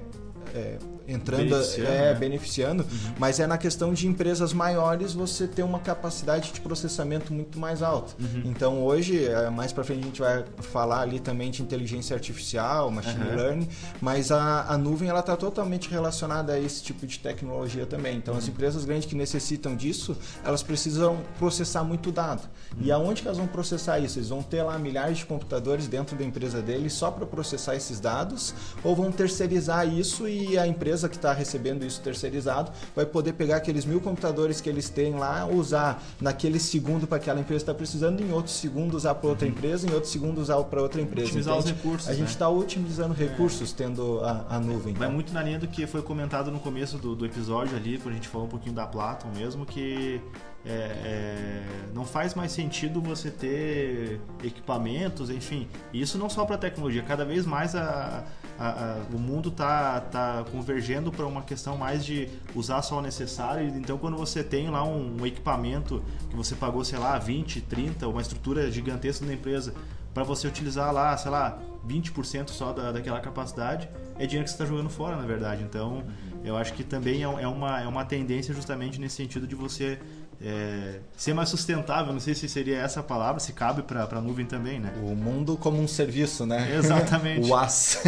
é, 0.54 0.78
entrando, 1.08 1.50
beneficiando, 1.50 1.90
é, 1.90 2.14
né? 2.14 2.14
beneficiando 2.14 2.84
uhum. 2.84 3.14
mas 3.18 3.40
é 3.40 3.48
na 3.48 3.58
questão 3.58 3.94
de 3.94 4.08
empresas 4.08 4.52
maiores 4.52 5.14
você 5.14 5.48
ter 5.48 5.64
uma 5.64 5.80
capacidade 5.80 6.52
de 6.52 6.60
processamento 6.62 7.34
muito 7.34 7.60
mais 7.60 7.82
alta. 7.82 8.14
Uhum. 8.20 8.42
Então 8.46 8.84
hoje, 8.84 9.26
é, 9.26 9.50
mais 9.50 9.72
para 9.72 9.84
frente 9.84 10.02
a 10.02 10.06
gente 10.06 10.22
vai 10.22 10.44
falar 10.60 11.02
ali 11.02 11.20
também 11.20 11.50
de 11.50 11.62
inteligência 11.62 12.14
artificial, 12.14 12.92
machine 12.92 13.24
uhum. 13.24 13.36
learning, 13.36 13.70
mas 14.02 14.32
a, 14.32 14.66
a 14.68 14.78
nuvem 14.78 15.10
ela 15.10 15.22
está 15.22 15.36
totalmente 15.36 15.90
relacionada 15.90 16.54
a 16.54 16.60
esse 16.60 16.84
tipo 16.84 17.08
de 17.08 17.20
tecnologia 17.20 17.86
também. 17.86 18.18
Então 18.18 18.36
as 18.36 18.46
uhum. 18.46 18.52
empresas 18.52 18.84
grandes 18.84 19.08
que 19.08 19.16
necessitam 19.16 19.76
disso, 19.76 20.18
elas 20.44 20.62
precisam 20.62 21.20
processar 21.40 21.84
muito 21.84 22.12
dado. 22.12 22.42
E 22.80 22.90
uhum. 22.90 22.96
aonde 22.96 23.22
que 23.22 23.28
elas 23.28 23.38
vão 23.38 23.48
processar 23.48 24.00
isso? 24.00 24.20
Eles 24.20 24.30
vão 24.30 24.44
ter 24.44 24.64
lá 24.64 24.78
milhares 24.78 25.20
de 25.20 25.26
computadores 25.26 25.88
dentro 25.88 26.18
da 26.18 26.24
empresa 26.24 26.62
deles 26.62 26.94
só 26.94 27.10
para 27.12 27.26
processar 27.26 27.76
esses 27.76 28.00
dados 28.00 28.54
ou 28.84 28.96
vão 28.96 29.12
terceirizar 29.12 29.88
isso 29.88 30.28
e 30.28 30.58
a 30.58 30.68
empresa 30.68 30.97
empresa 30.98 31.10
que 31.10 31.16
está 31.16 31.32
recebendo 31.32 31.86
isso 31.86 32.02
terceirizado 32.02 32.72
vai 32.96 33.06
poder 33.06 33.34
pegar 33.34 33.58
aqueles 33.58 33.86
mil 33.86 34.02
computadores 34.02 34.60
que 34.60 34.68
eles 34.68 34.90
têm 34.90 35.14
lá, 35.14 35.46
usar 35.46 36.04
naquele 36.20 36.60
segundo 36.60 37.06
para 37.06 37.18
aquela 37.18 37.40
empresa 37.40 37.64
está 37.64 37.74
precisando, 37.74 38.22
em 38.22 38.32
outro 38.32 38.52
segundo 38.52 38.96
usar 38.96 39.16
para 39.16 39.30
outra 39.30 39.46
uhum. 39.46 39.54
empresa, 39.54 39.88
em 39.88 39.94
outro 39.94 40.10
segundo 40.10 40.40
usar 40.40 40.62
para 40.64 40.82
outra 40.82 41.02
empresa. 41.02 41.28
Otimizar 41.28 41.58
os 41.58 41.66
recursos. 41.66 42.10
A 42.10 42.14
gente 42.14 42.30
está 42.30 42.50
né? 42.50 42.56
otimizando 42.58 43.14
recursos 43.14 43.72
tendo 43.72 44.20
a, 44.22 44.46
a 44.50 44.60
nuvem. 44.60 44.94
Vai 44.94 45.08
então. 45.08 45.12
muito 45.12 45.34
na 45.34 45.44
linha 45.44 45.60
do 45.60 45.68
que 45.68 45.86
foi 45.86 46.02
comentado 46.02 46.52
no 46.52 46.60
começo 46.60 46.98
do, 46.98 47.16
do 47.16 47.26
episódio 47.26 47.76
ali, 47.78 47.98
quando 47.98 48.14
a 48.14 48.16
gente 48.16 48.28
falou 48.28 48.48
um 48.48 48.50
pouquinho 48.50 48.74
da 48.74 48.88
Platon 48.88 49.30
mesmo, 49.36 49.66
que 49.66 50.20
é, 50.66 50.70
é, 50.70 51.64
não 51.94 52.06
faz 52.06 52.34
mais 52.34 52.52
sentido 52.52 53.02
você 53.02 53.30
ter 53.30 54.20
equipamentos, 54.44 55.30
enfim. 55.30 55.68
Isso 55.94 56.18
não 56.18 56.30
só 56.30 56.46
para 56.46 56.58
tecnologia, 56.58 57.04
cada 57.04 57.24
vez 57.24 57.46
mais 57.46 57.76
a, 57.76 58.24
a, 58.58 58.70
a, 58.70 58.98
o 59.14 59.20
mundo 59.20 59.50
está 59.50 60.00
tá 60.02 60.46
convergendo 60.52 61.12
para 61.12 61.26
uma 61.26 61.42
questão 61.42 61.78
mais 61.78 62.04
de 62.04 62.28
usar 62.56 62.82
só 62.82 63.00
o 63.00 63.02
necessário. 63.02 63.68
Então, 63.78 63.98
quando 63.98 64.18
você 64.18 64.44
tem 64.44 64.70
lá 64.70 64.84
um, 64.84 65.22
um 65.22 65.26
equipamento 65.26 66.04
que 66.30 66.36
você 66.36 66.56
pagou, 66.56 66.84
sei 66.84 67.00
lá, 67.00 67.18
20, 67.18 67.62
30, 67.62 68.08
uma 68.08 68.22
estrutura 68.22 68.70
gigantesca 68.72 69.26
da 69.26 69.34
empresa, 69.34 69.74
para 70.14 70.24
você 70.24 70.48
utilizar 70.48 70.92
lá, 70.92 71.16
sei 71.16 71.30
lá, 71.30 71.60
20% 71.88 72.50
só 72.50 72.74
da, 72.74 72.92
daquela 72.92 73.20
capacidade, 73.20 73.88
é 74.18 74.26
dinheiro 74.26 74.44
que 74.44 74.50
você 74.50 74.56
está 74.56 74.66
jogando 74.66 74.90
fora, 74.90 75.16
na 75.16 75.26
verdade. 75.26 75.64
Então, 75.64 76.04
eu 76.44 76.58
acho 76.58 76.74
que 76.74 76.84
também 76.84 77.24
é, 77.24 77.26
é, 77.26 77.48
uma, 77.48 77.82
é 77.82 77.88
uma 77.88 78.04
tendência 78.04 78.54
justamente 78.54 79.00
nesse 79.00 79.16
sentido 79.16 79.46
de 79.46 79.56
você 79.56 80.00
é, 80.40 81.00
ser 81.16 81.34
mais 81.34 81.50
sustentável, 81.50 82.14
não 82.14 82.20
sei 82.20 82.36
se 82.36 82.48
seria 82.48 82.78
essa 82.78 83.00
a 83.00 83.04
palavra, 83.04 83.40
se 83.40 83.54
cabe 83.54 83.82
para 83.82 84.04
a 84.04 84.22
nuvem 84.22 84.46
também, 84.46 84.80
né? 84.80 84.94
O 85.02 85.16
mundo 85.16 85.58
como 85.58 85.82
um 85.82 85.88
serviço, 85.88 86.46
né? 86.46 86.76
Exatamente. 86.76 87.46
o 87.50 87.56
as. 87.56 88.04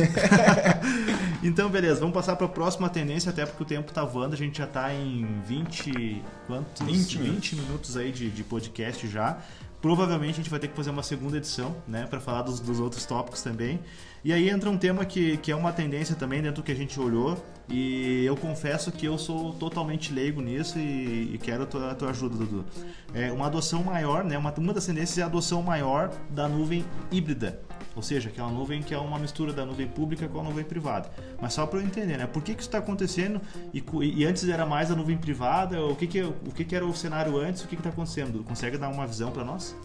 então, 1.42 1.70
beleza, 1.70 2.00
vamos 2.00 2.14
passar 2.14 2.36
para 2.36 2.46
a 2.46 2.50
próxima 2.50 2.88
tendência, 2.88 3.32
até 3.32 3.46
porque 3.46 3.64
o 3.64 3.66
tempo 3.66 3.90
está 3.90 4.04
voando, 4.04 4.36
a 4.36 4.38
gente 4.38 4.60
já 4.60 4.66
está 4.66 4.94
em 4.94 5.28
20, 5.48 6.22
quantos? 6.46 6.86
20, 6.86 7.18
20 7.18 7.56
minutos 7.56 7.98
aí 7.98 8.12
de, 8.12 8.30
de 8.30 8.44
podcast 8.44 9.08
já. 9.08 9.38
Provavelmente 9.82 10.34
a 10.34 10.38
gente 10.38 10.50
vai 10.50 10.60
ter 10.60 10.68
que 10.68 10.76
fazer 10.76 10.90
uma 10.90 11.04
segunda 11.04 11.38
edição, 11.38 11.74
né, 11.88 12.06
para 12.06 12.20
falar 12.20 12.42
dos, 12.42 12.60
dos, 12.60 12.80
outros 12.80 13.06
tópicos 13.06 13.42
também. 13.42 13.80
E 14.24 14.34
aí 14.34 14.50
entra 14.50 14.70
um 14.70 14.78
tema 14.78 15.06
que, 15.06 15.38
que 15.38 15.52
é 15.52 15.56
uma 15.56 15.72
tendência 15.72 16.16
também 16.16 16.42
dentro 16.42 16.62
do 16.62 16.66
que 16.66 16.72
a 16.72 16.76
gente 16.76 17.00
olhou. 17.00 17.38
E 17.70 18.26
eu 18.26 18.36
confesso 18.36 18.92
que 18.92 19.06
eu 19.06 19.18
sou 19.18 19.54
totalmente 19.54 20.12
leigo 20.12 20.42
nisso 20.42 20.80
e, 20.80 21.36
e 21.36 21.38
quero 21.38 21.64
a 21.64 21.66
tua, 21.66 21.92
a 21.92 21.96
tua, 21.96 22.10
ajuda, 22.10 22.36
Dudu. 22.36 22.66
É 23.14 23.32
uma 23.32 23.46
adoção 23.46 23.84
maior, 23.84 24.24
né, 24.24 24.38
uma, 24.38 24.52
uma 24.58 24.74
das 24.74 24.88
tendências 24.88 25.18
é 25.20 25.22
a 25.22 25.28
adoção 25.28 25.62
maior 25.62 26.12
da 26.32 26.48
nuvem 26.48 26.84
híbrida. 27.12 27.60
Ou 27.96 28.02
seja, 28.02 28.30
aquela 28.30 28.50
nuvem 28.50 28.82
que 28.82 28.94
é 28.94 28.98
uma 28.98 29.20
mistura 29.20 29.52
da 29.54 29.66
nuvem 29.66 29.88
pública 29.88 30.28
com 30.28 30.40
a 30.40 30.44
nuvem 30.44 30.64
privada. 30.64 31.10
Mas 31.40 31.54
só 31.54 31.66
para 31.66 31.80
eu 31.80 31.86
entender, 31.86 32.18
né? 32.18 32.26
Por 32.26 32.42
que, 32.42 32.54
que 32.54 32.62
isso 32.62 32.70
está 32.70 32.78
acontecendo 32.78 33.42
e, 33.74 33.84
e, 34.02 34.26
antes 34.26 34.48
era 34.48 34.66
mais 34.66 34.90
a 34.92 34.96
nuvem 34.96 35.18
privada? 35.18 35.84
O 35.86 35.96
que, 35.96 36.08
que, 36.08 36.22
o 36.22 36.52
que, 36.56 36.64
que 36.64 36.76
era 36.76 36.86
o 36.86 36.96
cenário 36.96 37.38
antes? 37.38 37.64
O 37.64 37.68
que 37.68 37.76
está 37.76 37.90
acontecendo? 37.90 38.44
Consegue 38.44 38.78
dar 38.78 38.90
uma 38.90 39.06
visão 39.06 39.32
para 39.32 39.44
nós? 39.44 39.76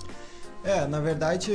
É, 0.64 0.86
na 0.86 0.98
verdade, 0.98 1.52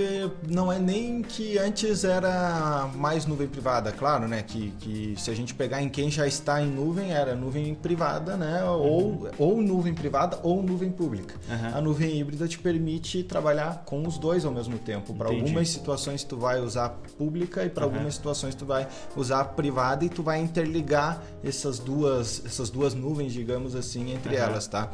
não 0.47 0.71
é 0.71 0.77
nem 0.77 1.23
que 1.23 1.57
antes 1.57 2.03
era 2.03 2.87
mais 2.95 3.25
nuvem 3.25 3.47
privada, 3.47 3.91
claro, 3.91 4.27
né? 4.27 4.43
Que, 4.43 4.69
que 4.79 5.15
se 5.17 5.31
a 5.31 5.35
gente 5.35 5.55
pegar 5.55 5.81
em 5.81 5.89
quem 5.89 6.11
já 6.11 6.27
está 6.27 6.61
em 6.61 6.67
nuvem, 6.67 7.11
era 7.11 7.35
nuvem 7.35 7.73
privada, 7.73 8.37
né? 8.37 8.63
Uhum. 8.63 8.69
Ou, 8.69 9.29
ou 9.39 9.61
nuvem 9.63 9.95
privada 9.95 10.39
ou 10.43 10.61
nuvem 10.61 10.91
pública. 10.91 11.33
Uhum. 11.49 11.77
A 11.77 11.81
nuvem 11.81 12.19
híbrida 12.19 12.47
te 12.47 12.59
permite 12.59 13.23
trabalhar 13.23 13.83
com 13.83 14.05
os 14.05 14.19
dois 14.19 14.45
ao 14.45 14.51
mesmo 14.51 14.77
tempo. 14.77 15.11
Para 15.15 15.29
algumas 15.29 15.69
situações 15.69 16.23
tu 16.23 16.37
vai 16.37 16.59
usar 16.59 16.89
pública 17.17 17.65
e 17.65 17.69
para 17.69 17.87
uhum. 17.87 17.93
algumas 17.93 18.13
situações 18.13 18.53
tu 18.53 18.67
vai 18.67 18.87
usar 19.15 19.43
privada 19.43 20.05
e 20.05 20.09
tu 20.09 20.21
vai 20.21 20.39
interligar 20.39 21.19
essas 21.43 21.79
duas, 21.79 22.43
essas 22.45 22.69
duas 22.69 22.93
nuvens, 22.93 23.33
digamos 23.33 23.75
assim, 23.75 24.13
entre 24.13 24.35
elas, 24.35 24.67
tá? 24.67 24.91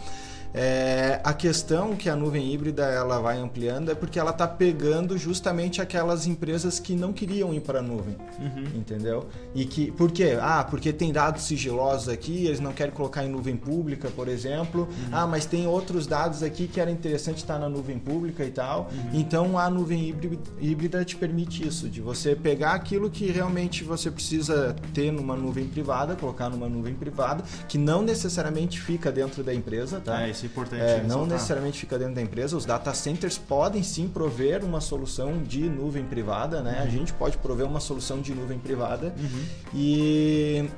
É, 0.57 1.19
a 1.21 1.33
questão 1.33 1.97
que 1.97 2.09
a 2.09 2.15
nuvem 2.15 2.53
híbrida 2.53 2.85
ela 2.85 3.19
vai 3.19 3.37
ampliando 3.37 3.91
é 3.91 3.95
porque 3.95 4.17
ela 4.17 4.31
está 4.31 4.47
pegando 4.47 5.17
justamente 5.17 5.81
aquelas 5.81 6.25
empresas 6.25 6.79
que 6.79 6.95
não 6.95 7.11
queriam 7.11 7.53
ir 7.53 7.59
para 7.59 7.79
a 7.79 7.81
nuvem, 7.81 8.15
uhum. 8.39 8.63
entendeu? 8.73 9.27
E 9.53 9.65
que 9.65 9.91
por 9.91 10.09
quê? 10.09 10.37
Ah, 10.39 10.63
porque 10.63 10.93
tem 10.93 11.11
dados 11.11 11.43
sigilosos 11.43 12.07
aqui, 12.07 12.45
eles 12.45 12.61
não 12.61 12.71
querem 12.71 12.93
colocar 12.93 13.25
em 13.25 13.29
nuvem 13.29 13.57
pública, 13.57 14.09
por 14.09 14.29
exemplo. 14.29 14.83
Uhum. 14.83 15.09
Ah, 15.11 15.27
mas 15.27 15.45
tem 15.45 15.67
outros 15.67 16.07
dados 16.07 16.41
aqui 16.41 16.69
que 16.69 16.79
era 16.79 16.89
interessante 16.89 17.39
estar 17.39 17.59
na 17.59 17.67
nuvem 17.67 17.99
pública 17.99 18.45
e 18.45 18.51
tal. 18.51 18.89
Uhum. 18.93 19.19
Então 19.19 19.59
a 19.59 19.69
nuvem 19.69 20.07
híbrida, 20.07 20.37
híbrida 20.61 21.03
te 21.03 21.17
permite 21.17 21.67
isso, 21.67 21.89
de 21.89 21.99
você 21.99 22.33
pegar 22.33 22.71
aquilo 22.75 23.09
que 23.09 23.29
realmente 23.29 23.83
você 23.83 24.09
precisa 24.09 24.73
ter 24.93 25.11
numa 25.11 25.35
nuvem 25.35 25.67
privada, 25.67 26.15
colocar 26.15 26.49
numa 26.49 26.69
nuvem 26.69 26.93
privada, 26.93 27.43
que 27.67 27.77
não 27.77 28.01
necessariamente 28.01 28.79
fica 28.79 29.11
dentro 29.11 29.43
da 29.43 29.53
empresa, 29.53 29.99
tá? 29.99 30.21
É, 30.21 30.29
isso 30.29 30.44
é 30.45 30.49
importante. 30.49 30.81
É, 30.81 31.03
não 31.03 31.25
necessariamente 31.25 31.79
fica 31.79 31.97
dentro 31.97 32.15
da 32.15 32.21
empresa. 32.21 32.55
Os 32.55 32.65
data 32.65 32.93
centers 32.93 33.37
podem 33.37 33.83
sim 33.83 34.07
prover 34.07 34.63
uma 34.63 34.81
solução 34.81 35.41
de 35.41 35.69
nuvem 35.69 36.05
privada, 36.05 36.61
né? 36.61 36.79
Uhum. 36.79 36.83
A 36.83 36.89
gente 36.89 37.13
pode 37.13 37.37
prover 37.37 37.65
uma 37.65 37.79
solução 37.79 38.21
de 38.21 38.33
nuvem 38.33 38.59
privada 38.59 39.13
uhum. 39.17 39.45
e 39.73 40.69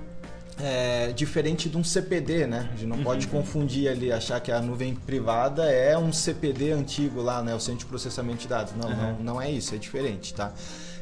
é, 0.59 1.11
diferente 1.11 1.69
de 1.69 1.77
um 1.77 1.83
CPD, 1.83 2.47
né? 2.47 2.69
A 2.71 2.75
gente 2.75 2.87
não 2.87 2.97
uhum. 2.97 3.03
pode 3.03 3.27
confundir 3.27 3.89
ali, 3.89 4.11
achar 4.11 4.39
que 4.39 4.51
a 4.51 4.59
nuvem 4.59 4.95
privada 4.95 5.65
é 5.71 5.97
um 5.97 6.11
CPD 6.11 6.71
antigo 6.71 7.21
lá, 7.21 7.41
né? 7.41 7.53
O 7.53 7.59
centro 7.59 7.79
de 7.79 7.85
processamento 7.85 8.39
de 8.39 8.47
dados. 8.47 8.73
Não, 8.75 8.89
uhum. 8.89 8.95
não, 8.95 9.23
não 9.23 9.41
é 9.41 9.51
isso, 9.51 9.75
é 9.75 9.77
diferente, 9.77 10.33
tá? 10.33 10.53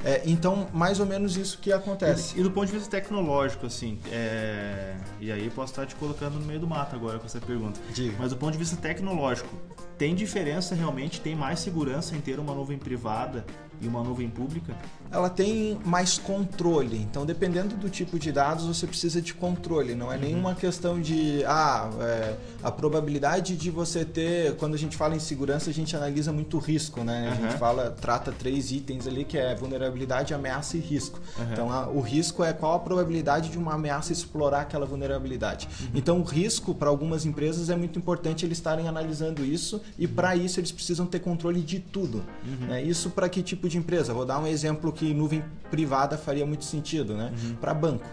É, 0.04 0.22
então, 0.26 0.68
mais 0.72 1.00
ou 1.00 1.06
menos 1.06 1.36
isso 1.36 1.58
que 1.58 1.74
acontece. 1.74 2.38
E, 2.38 2.40
e 2.40 2.44
do 2.44 2.52
ponto 2.52 2.68
de 2.68 2.74
vista 2.74 2.90
tecnológico, 2.90 3.66
assim, 3.66 3.98
é... 4.12 4.96
e 5.20 5.32
aí 5.32 5.50
posso 5.50 5.72
estar 5.72 5.86
te 5.88 5.96
colocando 5.96 6.40
no 6.40 6.46
meio 6.46 6.60
do 6.60 6.68
mato 6.68 6.96
agora 6.96 7.18
com 7.18 7.26
essa 7.26 7.42
pergunta. 7.42 7.80
Diga. 7.92 8.16
Mas 8.20 8.30
do 8.30 8.38
ponto 8.38 8.52
de 8.52 8.60
vista 8.60 8.76
tecnológico, 8.76 9.50
tem 9.98 10.14
diferença 10.14 10.76
realmente? 10.76 11.20
Tem 11.22 11.36
mais 11.36 11.60
segurança 11.60 12.16
em 12.16 12.22
ter 12.22 12.40
uma 12.40 12.54
nuvem 12.54 12.78
privada 12.78 13.44
e 13.82 13.88
uma 13.88 14.04
nuvem 14.04 14.30
pública? 14.30 14.76
Ela 15.12 15.30
tem 15.30 15.78
mais 15.86 16.18
controle. 16.18 16.98
Então, 16.98 17.26
dependendo 17.26 17.76
do 17.76 17.90
tipo 17.90 18.20
de 18.20 18.32
dados, 18.32 18.66
você 18.66 18.86
precisa 18.86 19.22
de 19.22 19.34
controle. 19.34 19.96
Não 19.96 20.12
é 20.12 20.16
uhum. 20.16 20.22
nenhuma 20.22 20.56
questão 20.56 21.00
de 21.00 21.44
ah, 21.46 21.90
é, 22.02 22.36
a 22.64 22.72
probabilidade 22.72 23.56
de 23.56 23.70
você 23.70 24.04
ter. 24.04 24.56
Quando 24.56 24.74
a 24.74 24.78
gente 24.78 24.98
fala 24.98 25.16
em 25.16 25.20
segurança, 25.20 25.70
a 25.70 25.74
gente 25.74 25.96
analisa 25.96 26.32
muito 26.32 26.58
risco, 26.58 27.04
né? 27.04 27.30
A 27.30 27.32
uhum. 27.32 27.50
gente 27.50 27.58
fala, 27.58 27.92
trata 27.92 28.32
três 28.32 28.72
itens 28.72 29.08
ali 29.08 29.24
que 29.24 29.38
é 29.38 29.56
vulnerabilidade, 29.56 30.34
ameaça 30.34 30.78
e 30.78 30.80
risco. 30.80 31.20
Uhum. 31.38 31.46
Então, 31.52 31.72
a, 31.72 31.88
o 31.88 32.02
risco 32.02 32.44
é 32.44 32.52
qual 32.52 32.74
a 32.74 32.80
probabilidade 32.80 33.50
de 33.50 33.58
uma 33.58 33.74
ameaça 33.74 34.12
explorar 34.12 34.62
aquela 34.62 34.86
vulnerabilidade. 34.86 35.68
Uhum. 35.80 35.88
Então, 35.96 36.20
o 36.20 36.24
risco 36.24 36.74
para 36.74 36.90
algumas 36.90 37.26
empresas 37.26 37.70
é 37.70 37.76
muito 37.76 37.98
importante 38.00 38.46
eles 38.46 38.58
estarem 38.58 38.88
analisando 38.88 39.46
isso 39.46 39.82
e 39.98 40.08
para 40.08 40.36
isso 40.36 40.60
eles 40.60 40.72
precisam 40.72 41.06
ter 41.06 41.20
controle 41.20 41.62
de 41.62 41.80
tudo. 41.80 42.24
Uhum. 42.44 42.68
Né? 42.68 42.84
Isso 42.84 43.10
para 43.10 43.30
que 43.30 43.42
tipo 43.44 43.70
de 43.70 43.78
empresa? 43.78 44.14
Vou 44.14 44.26
dar 44.26 44.40
um 44.40 44.48
exemplo 44.48 44.92
que 44.96 45.14
nuvem 45.14 45.44
privada 45.70 46.18
faria 46.18 46.46
muito 46.46 46.64
sentido, 46.64 47.16
né? 47.16 47.32
Uhum. 47.44 47.56
Para 47.56 47.74
banco. 47.74 48.06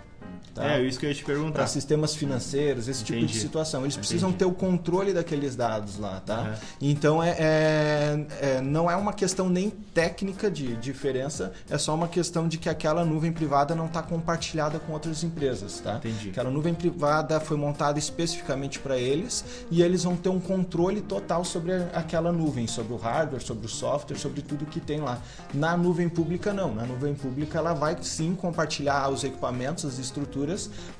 Tá? 0.55 0.73
É, 0.73 0.83
isso 0.83 0.99
que 0.99 1.07
eu 1.07 1.11
ia 1.11 1.15
te 1.15 1.25
perguntar. 1.25 1.53
Para 1.53 1.67
sistemas 1.67 2.15
financeiros, 2.15 2.87
esse 2.87 3.03
Entendi. 3.03 3.21
tipo 3.21 3.33
de 3.33 3.39
situação. 3.39 3.83
Eles 3.83 3.95
Entendi. 3.95 4.09
precisam 4.09 4.33
ter 4.33 4.45
o 4.45 4.53
controle 4.53 5.13
daqueles 5.13 5.57
dados 5.57 5.99
lá, 5.99 6.21
tá? 6.21 6.43
Uhum. 6.43 6.55
Então, 6.81 7.23
é, 7.23 7.37
é, 7.39 8.27
é, 8.41 8.61
não 8.61 8.91
é 8.91 8.97
uma 8.97 9.15
questão 9.15 9.49
nem 9.49 9.71
técnica 9.71 10.51
de 10.51 10.77
diferença, 10.77 11.53
é 11.71 11.79
só 11.79 11.95
uma 11.95 12.07
questão 12.09 12.47
de 12.47 12.59
que 12.59 12.69
aquela 12.69 13.05
nuvem 13.05 13.33
privada 13.33 13.75
não 13.75 13.87
está 13.87 14.03
compartilhada 14.03 14.79
com 14.79 14.93
outras 14.93 15.25
empresas, 15.25 15.81
tá? 15.81 15.97
Entendi. 15.97 16.31
Aquela 16.31 16.51
nuvem 16.51 16.75
privada 16.75 17.41
foi 17.41 17.57
montada 17.57 17.99
especificamente 17.99 18.79
para 18.79 18.99
eles 18.99 19.45
e 19.71 19.83
eles 19.83 20.05
vão 20.05 20.17
ter 20.17 20.29
um 20.29 20.41
controle 20.41 21.01
total 21.01 21.45
sobre 21.45 21.73
aquela 21.95 22.31
nuvem, 22.31 22.67
sobre 22.67 22.93
o 22.93 22.97
hardware, 22.97 23.43
sobre 23.43 23.65
o 23.65 23.69
software, 23.69 24.19
sobre 24.19 24.43
tudo 24.43 24.67
que 24.67 24.81
tem 24.81 25.01
lá. 25.01 25.19
Na 25.55 25.77
nuvem 25.77 26.09
pública, 26.09 26.53
não. 26.53 26.75
Na 26.75 26.85
nuvem 26.85 27.15
pública, 27.15 27.59
ela 27.59 27.73
vai 27.73 27.97
sim 28.03 28.35
compartilhar 28.35 29.09
os 29.09 29.25
equipamentos, 29.25 29.85
as 29.85 29.99
estruturas 29.99 30.42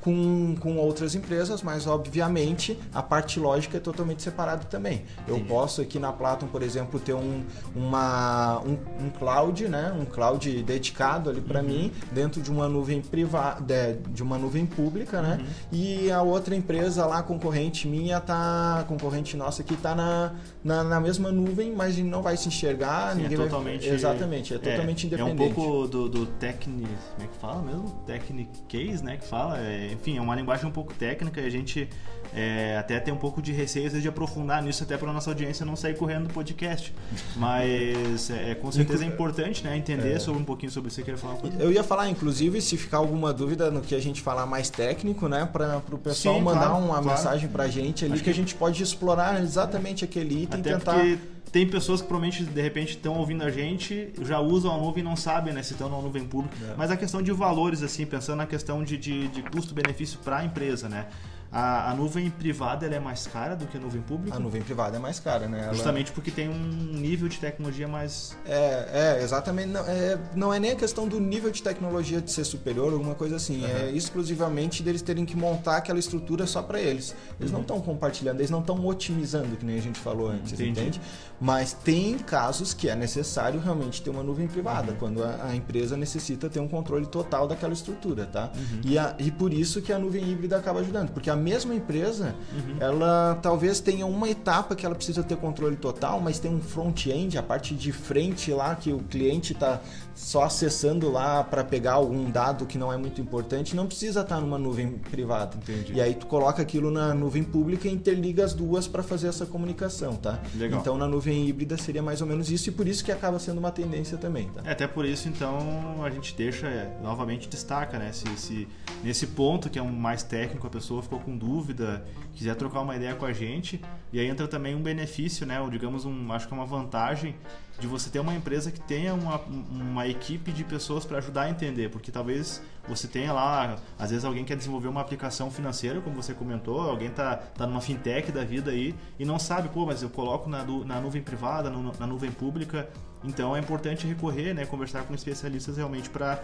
com, 0.01 0.55
com 0.61 0.77
outras 0.77 1.15
empresas, 1.15 1.63
mas 1.63 1.87
obviamente 1.87 2.79
a 2.93 3.03
parte 3.03 3.39
lógica 3.39 3.77
é 3.77 3.81
totalmente 3.81 4.23
separada 4.23 4.65
também. 4.65 5.05
Eu 5.27 5.41
posso 5.41 5.81
aqui 5.81 5.99
na 5.99 6.13
Platon, 6.13 6.47
por 6.47 6.63
exemplo, 6.63 6.99
ter 7.01 7.15
um, 7.15 7.43
uma, 7.75 8.61
um, 8.61 9.07
um 9.07 9.11
cloud, 9.11 9.69
né? 9.69 9.93
um 9.99 10.05
cloud 10.05 10.63
dedicado 10.63 11.31
ali 11.31 11.41
para 11.41 11.61
uhum. 11.61 11.67
mim, 11.67 11.93
dentro 12.11 12.41
de 12.41 12.51
uma 12.51 12.69
nuvem 12.69 13.01
privada, 13.01 13.99
de, 14.11 14.23
uma 14.23 14.39
nuvem 14.39 14.67
pública, 14.67 15.21
né? 15.21 15.39
Uhum. 15.41 15.47
E 15.73 16.11
a 16.11 16.23
outra 16.23 16.55
empresa 16.55 17.07
lá, 17.07 17.23
concorrente 17.23 17.89
minha, 17.89 18.21
tá, 18.21 18.85
concorrente 18.89 19.37
nossa 19.37 19.63
aqui, 19.63 19.77
tá 19.77 19.95
na, 19.95 20.35
na, 20.63 20.85
na 20.85 21.01
mesma 21.01 21.31
nuvem, 21.31 21.75
mas 21.75 21.99
não 21.99 22.23
vai 22.23 22.37
se 22.37 22.49
enxergar. 22.49 23.15
Sim, 23.15 23.21
é 23.21 23.23
ninguém 23.23 23.39
é 23.39 23.43
totalmente, 23.43 23.87
vai... 23.87 23.95
Exatamente, 23.95 24.53
é, 24.53 24.57
é 24.57 24.59
totalmente 24.59 25.07
independente. 25.07 25.43
É 25.43 25.47
um 25.47 25.55
pouco 25.55 25.89
do, 25.89 26.09
do 26.09 26.27
Techni... 26.27 26.87
Como 27.15 27.25
é 27.25 27.27
que 27.27 27.37
fala 27.39 27.63
mesmo? 27.63 27.91
Technic 28.07 28.51
Case, 28.69 29.05
né? 29.05 29.17
Que 29.17 29.27
fala. 29.33 29.59
É, 29.59 29.91
enfim, 29.91 30.19
é 30.19 30.21
uma 30.21 30.37
linguagem 30.37 30.67
um 30.67 30.71
pouco 30.71 30.93
técnica 30.93 31.41
e 31.41 31.47
a 31.47 31.51
gente 31.51 31.89
é, 32.35 32.77
até 32.79 33.01
tem 33.01 33.13
um 33.13 33.17
pouco 33.17 33.41
de 33.41 33.51
receio 33.51 33.89
de 33.91 34.07
aprofundar 34.07 34.63
nisso, 34.63 34.83
até 34.85 34.99
para 34.99 35.11
nossa 35.11 35.31
audiência 35.31 35.65
não 35.65 35.75
sair 35.75 35.97
correndo 35.97 36.29
do 36.29 36.35
podcast. 36.35 36.95
Mas 37.37 38.31
é, 38.31 38.51
é 38.51 38.55
com 38.55 38.71
certeza 38.71 39.05
é 39.05 39.07
importante 39.07 39.65
né, 39.65 39.75
entender 39.75 40.13
é. 40.13 40.19
sobre 40.19 40.43
um 40.43 40.45
pouquinho 40.45 40.71
sobre 40.71 40.89
isso. 40.89 40.97
Você 40.97 41.03
quer 41.03 41.17
falar 41.17 41.39
Eu 41.59 41.73
ia 41.73 41.83
falar, 41.83 42.11
inclusive, 42.11 42.61
se 42.61 42.77
ficar 42.77 42.99
alguma 42.99 43.33
dúvida 43.33 43.71
no 43.71 43.81
que 43.81 43.95
a 43.95 44.01
gente 44.01 44.21
falar 44.21 44.45
mais 44.45 44.69
técnico, 44.69 45.27
né? 45.27 45.49
Para 45.51 45.79
o 45.91 45.99
pessoal 45.99 46.37
Sim, 46.37 46.43
mandar 46.43 46.69
claro, 46.69 46.85
uma 46.85 46.89
claro. 46.89 47.07
mensagem 47.07 47.49
para 47.49 47.65
a 47.65 47.69
gente 47.69 48.05
ali 48.05 48.19
que, 48.19 48.25
que, 48.25 48.31
a 48.31 48.35
gente 48.35 48.55
pode 48.55 48.83
explorar 48.83 49.43
exatamente 49.43 50.05
aquele 50.05 50.43
item 50.43 50.61
e 50.61 50.63
tentar. 50.63 50.95
Porque 50.95 51.19
tem 51.53 51.69
pessoas 51.69 52.01
que 52.01 52.09
provavelmente 52.09 52.45
de 52.45 52.63
repente 52.63 52.97
estão 52.97 53.19
ouvindo 53.19 53.45
a 53.45 53.51
gente, 53.51 54.11
já 54.23 54.41
usam 54.41 54.75
a 54.75 54.79
nuvem 54.79 55.03
e 55.03 55.05
não 55.05 55.15
sabem, 55.15 55.53
né, 55.53 55.63
se 55.63 55.75
estão 55.75 55.91
na 55.91 56.01
nuvem 56.01 56.25
pública. 56.25 56.57
É. 56.65 56.75
Mas 56.79 56.91
a 56.91 56.97
questão 56.97 57.21
de 57.21 57.31
valores, 57.31 57.83
assim, 57.83 58.07
pensando 58.07 58.39
na 58.39 58.47
questão 58.47 58.83
de, 58.83 58.97
de, 58.97 59.29
de 59.29 59.43
custo-benefício 59.43 60.19
para 60.25 60.39
a 60.39 60.45
empresa, 60.45 60.89
né? 60.89 61.07
A, 61.53 61.91
a, 61.91 61.95
nuvem 61.95 62.31
privada 62.31 62.87
é 62.87 62.99
mais 62.99 63.27
cara 63.27 63.55
do 63.55 63.67
que 63.67 63.77
a 63.77 63.81
nuvem 63.81 64.01
pública? 64.01 64.37
A 64.37 64.41
nuvem 64.41 64.63
privada 64.63 64.97
é 64.97 64.99
mais 64.99 65.21
cara, 65.21 65.47
né? 65.47 65.65
Ela... 65.65 65.75
Justamente 65.75 66.11
porque 66.11 66.31
tem 66.31 66.49
um 66.49 66.55
nível 66.55 67.29
de 67.29 67.39
tecnologia 67.39 67.87
mais. 67.87 68.35
É, 68.47 69.19
é 69.19 69.23
exatamente. 69.23 69.69
Não 69.69 69.81
é, 69.87 70.19
não 70.35 70.55
é 70.55 70.59
nem 70.59 70.71
a 70.71 70.77
questão 70.77 71.07
do 71.07 71.21
nível 71.21 71.51
de 71.51 71.63
tecnologia 71.63 72.23
de 72.23 72.31
ser 72.31 72.45
superior, 72.45 72.93
alguma 72.95 73.15
coisa 73.15 73.37
assim. 73.37 73.63
Uhum. 73.63 73.69
É 73.69 73.91
exclusivamente 73.91 74.83
deles 74.83 75.03
terem 75.03 75.27
que 75.27 75.37
montar 75.37 75.77
aquela 75.77 75.99
estrutura 75.99 76.47
só 76.47 76.63
para 76.63 76.81
eles. 76.81 77.15
Eles 77.39 77.51
uhum. 77.51 77.59
não 77.59 77.61
estão 77.61 77.81
compartilhando, 77.83 78.41
eles 78.41 78.51
não 78.51 78.61
estão 78.61 78.87
otimizando, 78.87 79.55
que 79.57 79.67
nem 79.67 79.77
a 79.77 79.83
gente 79.83 80.01
falou 80.01 80.29
antes, 80.29 80.55
Entendi. 80.55 80.71
entende? 80.71 81.01
Mas 81.39 81.75
tem 81.75 82.19
casos 82.19 82.73
que 82.73 82.89
é 82.89 82.95
necessário 82.95 83.61
realmente 83.61 84.01
ter 84.01 84.09
uma 84.09 84.23
nuvem 84.23 84.47
privada, 84.47 84.93
uhum. 84.93 84.99
quando 84.99 85.23
a, 85.23 85.49
a, 85.49 85.57
empresa 85.57 85.97
necessita 85.97 86.49
ter 86.49 86.61
um 86.61 86.69
controle 86.69 87.05
total 87.05 87.47
daquela 87.47 87.73
estrutura, 87.73 88.25
tá? 88.25 88.51
Uhum. 88.55 88.81
E, 88.85 88.99
a, 88.99 89.15
e 89.19 89.31
por 89.31 89.53
isso 89.53 89.83
que 89.83 89.93
a 89.93 89.99
nuvem 89.99 90.31
híbrida 90.31 90.57
acaba 90.57 90.81
ajudando, 90.81 91.11
porque 91.11 91.29
a 91.29 91.37
mesma 91.43 91.75
empresa, 91.75 92.35
uhum. 92.53 92.77
ela 92.81 93.39
talvez 93.43 93.81
tenha 93.81 94.07
uma 94.07 94.29
etapa 94.29 94.75
que 94.75 94.87
ela 94.87 94.95
precisa 94.95 95.23
ter 95.23 95.37
controle 95.37 95.77
total, 95.77 96.21
mas 96.21 96.39
tem 96.39 96.55
um 96.55 96.61
front-end, 96.61 97.37
a 97.37 97.43
parte 97.43 97.75
de 97.75 97.93
frente 97.93 98.53
lá 98.53 98.75
que 98.75 98.93
o 98.93 99.01
cliente 99.01 99.53
está 99.53 99.81
só 100.15 100.45
acessando 100.45 101.11
lá 101.11 101.43
para 101.43 101.65
pegar 101.65 101.95
algum 101.95 102.31
dado 102.31 102.67
que 102.67 102.77
não 102.77 102.93
é 102.93 102.97
muito 102.97 103.21
importante, 103.21 103.75
não 103.75 103.87
precisa 103.87 104.21
estar 104.21 104.37
tá 104.37 104.41
numa 104.41 104.59
nuvem 104.59 104.93
privada. 104.93 105.57
Entendi. 105.57 105.95
E 105.95 106.01
aí 106.01 106.15
tu 106.15 106.27
coloca 106.27 106.61
aquilo 106.61 106.91
na 106.91 107.15
nuvem 107.15 107.43
pública 107.43 107.89
e 107.89 107.93
interliga 107.93 108.45
as 108.45 108.53
duas 108.53 108.87
para 108.87 109.03
fazer 109.03 109.29
essa 109.29 109.47
comunicação, 109.47 110.17
tá? 110.17 110.41
Legal. 110.55 110.81
Então 110.81 110.97
na 110.97 111.07
nuvem 111.07 111.47
híbrida 111.49 111.77
seria 111.77 112.03
mais 112.03 112.21
ou 112.21 112.27
menos 112.27 112.51
isso 112.51 112.69
e 112.69 112.73
por 112.73 112.87
isso 112.87 113.05
que 113.05 113.11
acaba 113.11 113.39
sendo 113.39 113.59
uma 113.59 113.71
tendência 113.71 114.19
também, 114.19 114.49
tá? 114.49 114.63
É, 114.65 114.73
até 114.73 114.87
por 114.87 115.05
isso 115.05 115.29
então 115.29 116.03
a 116.05 116.11
gente 116.11 116.35
deixa 116.35 116.67
é, 116.67 116.97
novamente 117.03 117.49
destaca, 117.49 117.99
né? 117.99 118.13
Se, 118.13 118.27
se 118.37 118.69
nesse 119.03 119.27
ponto 119.29 119.71
que 119.71 119.79
é 119.79 119.83
um 119.83 119.93
mais 119.93 120.23
técnico 120.23 120.67
a 120.67 120.71
pessoa 120.71 121.03
ficou 121.03 121.21
com 121.21 121.37
dúvida, 121.37 122.05
quiser 122.35 122.55
trocar 122.55 122.81
uma 122.81 122.97
ideia 122.97 123.15
com 123.15 123.25
a 123.25 123.33
gente, 123.33 123.81
e 124.13 124.21
aí 124.21 124.27
entra 124.27 124.47
também 124.47 124.75
um 124.75 124.83
benefício, 124.83 125.47
né? 125.47 125.61
Ou 125.61 125.71
digamos 125.71 126.05
um, 126.05 126.33
acho 126.33 126.47
que 126.47 126.55
é 126.55 126.57
uma 126.57 126.67
vantagem 126.67 127.35
de 127.83 127.89
você 127.89 128.09
ter 128.09 128.21
uma 128.21 128.33
empresa 128.33 128.71
que 128.71 128.81
tenha 128.81 129.13
uma, 129.13 129.41
uma 129.41 130.07
equipe 130.07 130.53
de 130.53 130.63
pessoas 130.63 131.05
para 131.05 131.19
ajudar 131.19 131.43
a 131.43 131.51
entender, 131.51 131.91
porque 131.91 132.13
talvez 132.13 132.63
você 132.89 133.07
tenha 133.07 133.33
lá, 133.33 133.77
às 133.99 134.11
vezes 134.11 134.25
alguém 134.25 134.45
quer 134.45 134.57
desenvolver 134.57 134.89
uma 134.89 135.01
aplicação 135.01 135.51
financeira, 135.51 136.01
como 136.01 136.21
você 136.21 136.35
comentou, 136.35 136.81
alguém 136.81 137.11
tá, 137.11 137.37
tá 137.37 137.67
numa 137.67 137.81
fintech 137.81 138.33
da 138.33 138.45
vida 138.45 138.71
aí 138.71 138.95
e 139.19 139.25
não 139.25 139.39
sabe, 139.39 139.69
pô, 139.69 139.87
mas 139.87 140.03
eu 140.03 140.11
coloco 140.11 140.49
na, 140.49 140.65
na 140.65 141.01
nuvem 141.01 141.23
privada, 141.23 141.71
no, 141.71 141.93
na 141.99 142.07
nuvem 142.07 142.31
pública, 142.31 142.89
então 143.25 143.55
é 143.57 143.61
importante 143.61 144.07
recorrer, 144.07 144.53
né, 144.53 144.67
conversar 144.67 145.05
com 145.05 145.15
especialistas 145.15 145.77
realmente 145.77 146.11
para 146.11 146.43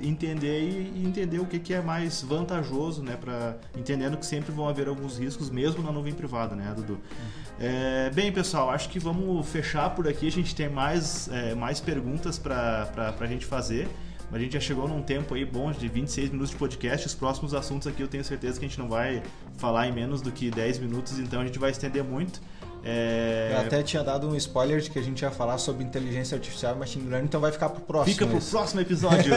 entender 0.00 0.62
e, 0.62 1.04
entender 1.04 1.38
o 1.38 1.44
que, 1.44 1.58
que 1.58 1.74
é 1.74 1.82
mais 1.82 2.22
vantajoso, 2.22 3.02
né, 3.02 3.16
para 3.16 3.56
entendendo 3.76 4.16
que 4.16 4.24
sempre 4.24 4.50
vão 4.52 4.68
haver 4.68 4.88
alguns 4.88 5.18
riscos 5.18 5.50
mesmo 5.50 5.82
na 5.82 5.92
nuvem 5.92 6.14
privada, 6.14 6.56
né, 6.56 6.72
Dudu. 6.74 6.98
É, 7.60 8.10
bem, 8.10 8.32
pessoal, 8.32 8.70
acho 8.70 8.88
que 8.88 8.98
vamos 8.98 9.46
fechar 9.48 9.90
por 9.90 10.08
aqui. 10.08 10.26
A 10.26 10.32
gente 10.32 10.54
tem 10.54 10.68
mais, 10.68 11.28
é, 11.28 11.54
mais 11.54 11.80
perguntas 11.80 12.38
para 12.38 13.14
a 13.20 13.26
gente 13.26 13.44
fazer. 13.44 13.88
A 14.32 14.38
gente 14.38 14.54
já 14.54 14.60
chegou 14.60 14.88
num 14.88 15.02
tempo 15.02 15.34
aí 15.34 15.44
bom 15.44 15.70
de 15.70 15.86
26 15.88 16.30
minutos 16.30 16.50
de 16.50 16.56
podcast. 16.56 17.06
Os 17.06 17.14
próximos 17.14 17.52
assuntos 17.52 17.86
aqui 17.86 18.02
eu 18.02 18.08
tenho 18.08 18.24
certeza 18.24 18.58
que 18.58 18.64
a 18.64 18.68
gente 18.68 18.78
não 18.78 18.88
vai 18.88 19.22
falar 19.58 19.86
em 19.86 19.92
menos 19.92 20.22
do 20.22 20.32
que 20.32 20.50
10 20.50 20.78
minutos, 20.78 21.18
então 21.18 21.42
a 21.42 21.44
gente 21.44 21.58
vai 21.58 21.70
estender 21.70 22.02
muito. 22.02 22.40
É... 22.82 23.50
Eu 23.52 23.60
até 23.60 23.82
tinha 23.82 24.02
dado 24.02 24.26
um 24.26 24.34
spoiler 24.34 24.80
de 24.80 24.90
que 24.90 24.98
a 24.98 25.02
gente 25.02 25.20
ia 25.20 25.30
falar 25.30 25.58
sobre 25.58 25.84
inteligência 25.84 26.34
artificial 26.34 26.74
e 26.74 26.78
machine 26.78 27.08
learning, 27.08 27.26
então 27.26 27.42
vai 27.42 27.52
ficar 27.52 27.68
pro 27.68 27.82
próximo. 27.82 28.14
Fica 28.14 28.26
pro 28.26 28.38
isso. 28.38 28.50
próximo 28.50 28.80
episódio. 28.80 29.34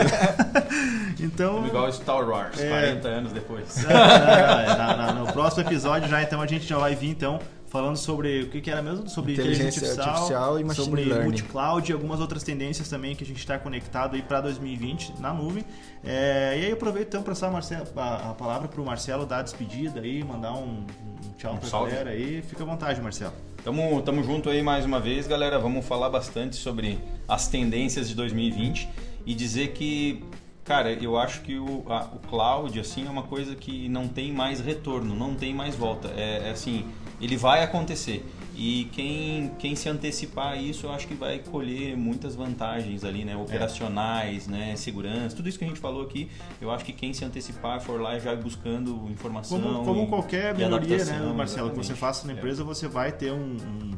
então. 1.20 1.68
Igual 1.68 1.92
Star 1.92 2.28
Wars, 2.28 2.58
é... 2.58 2.70
40 2.70 3.08
anos 3.08 3.32
depois. 3.34 3.86
É, 3.86 5.14
no 5.14 5.32
próximo 5.34 5.64
episódio 5.68 6.10
já, 6.10 6.24
então 6.24 6.42
a 6.42 6.48
gente 6.48 6.66
já 6.66 6.78
vai 6.78 6.96
vir 6.96 7.10
então 7.10 7.40
falando 7.76 7.98
sobre 7.98 8.44
o 8.44 8.50
que, 8.50 8.62
que 8.62 8.72
era 8.72 8.82
mesmo? 8.82 9.10
Sobre 9.10 9.34
inteligência, 9.34 9.80
inteligência 9.80 10.02
artificial, 10.02 10.16
artificial, 10.16 10.60
e 10.60 10.64
machine 10.64 10.86
sobre 10.86 11.04
learning. 11.04 11.24
multi-cloud 11.26 11.92
e 11.92 11.94
algumas 11.94 12.22
outras 12.22 12.42
tendências 12.42 12.88
também 12.88 13.14
que 13.14 13.24
a 13.26 13.28
gente 13.28 13.40
está 13.40 13.60
conectado 13.60 14.16
aí 14.16 14.22
para 14.22 14.40
2020 14.40 15.20
na 15.20 15.34
nuvem. 15.34 15.66
É, 16.02 16.58
e 16.58 16.66
aí 16.68 16.72
aproveito 16.72 17.10
então 17.10 17.22
para 17.22 17.36
passar 17.36 17.84
a, 17.98 18.30
a 18.32 18.34
palavra 18.34 18.70
para 18.70 18.80
o 18.80 18.86
Marcelo 18.86 19.26
dar 19.26 19.40
a 19.40 19.42
despedida 19.42 20.00
aí, 20.00 20.24
mandar 20.24 20.54
um, 20.54 20.86
um 20.86 21.34
tchau 21.38 21.54
um 21.54 21.58
para 21.58 21.68
a 21.68 21.82
galera 21.82 22.10
aí. 22.12 22.42
Fica 22.42 22.64
à 22.64 22.66
vontade, 22.66 23.02
Marcelo. 23.02 23.34
Tamo, 23.62 24.02
tamo 24.04 24.24
junto 24.24 24.50
aí 24.50 24.64
mais 24.64 24.86
uma 24.86 25.02
vez, 25.02 25.28
galera. 25.28 25.60
Vamos 25.60 25.86
falar 25.86 26.10
bastante 26.10 26.56
sobre 26.56 26.98
as 27.28 27.50
tendências 27.50 28.08
de 28.08 28.16
2020 28.16 28.88
e 29.26 29.36
dizer 29.36 29.74
que 29.74 30.24
Cara, 30.64 30.92
eu 30.94 31.16
acho 31.16 31.42
que 31.42 31.60
o, 31.60 31.84
a, 31.88 32.06
o 32.06 32.18
cloud 32.28 32.80
assim 32.80 33.06
é 33.06 33.10
uma 33.10 33.22
coisa 33.22 33.56
que 33.56 33.88
não 33.88 34.08
tem 34.08 34.32
mais 34.32 34.60
retorno, 34.60 35.14
não 35.14 35.36
tem 35.36 35.54
mais 35.54 35.76
volta. 35.76 36.08
É, 36.18 36.48
é 36.48 36.50
assim, 36.50 36.86
ele 37.20 37.38
vai 37.38 37.64
acontecer. 37.64 38.26
E 38.58 38.86
quem, 38.94 39.52
quem 39.60 39.76
se 39.76 39.90
antecipar 39.90 40.54
a 40.54 40.56
isso, 40.56 40.86
eu 40.86 40.92
acho 40.92 41.06
que 41.08 41.14
vai 41.14 41.40
colher 41.40 41.98
muitas 41.98 42.36
vantagens 42.36 43.04
ali, 43.04 43.26
né? 43.26 43.36
Operacionais, 43.36 44.48
é. 44.48 44.52
né? 44.52 44.76
Segurança, 44.78 45.36
tudo 45.36 45.50
isso 45.50 45.60
que 45.60 45.66
a 45.66 45.68
gente 45.68 45.80
falou 45.80 46.04
aqui. 46.04 46.32
Eu 46.62 46.72
acho 46.72 46.86
que 46.86 46.94
quem 46.94 47.14
se 47.14 47.26
antecipar, 47.26 47.82
for 47.82 48.00
lá 48.00 48.18
já 48.18 48.34
buscando 48.34 49.10
informação. 49.10 49.62
Como, 49.62 49.84
como 49.84 50.04
e, 50.04 50.08
qualquer 50.08 50.56
melhoria, 50.56 51.04
né, 51.04 51.20
Marcelo, 51.36 51.72
que 51.72 51.78
você 51.78 51.94
faça 51.94 52.26
na 52.26 52.34
é. 52.34 52.36
empresa, 52.38 52.62
é. 52.62 52.66
você 52.66 52.88
vai 52.88 53.12
ter 53.12 53.34
um, 53.34 53.58
um. 53.58 53.92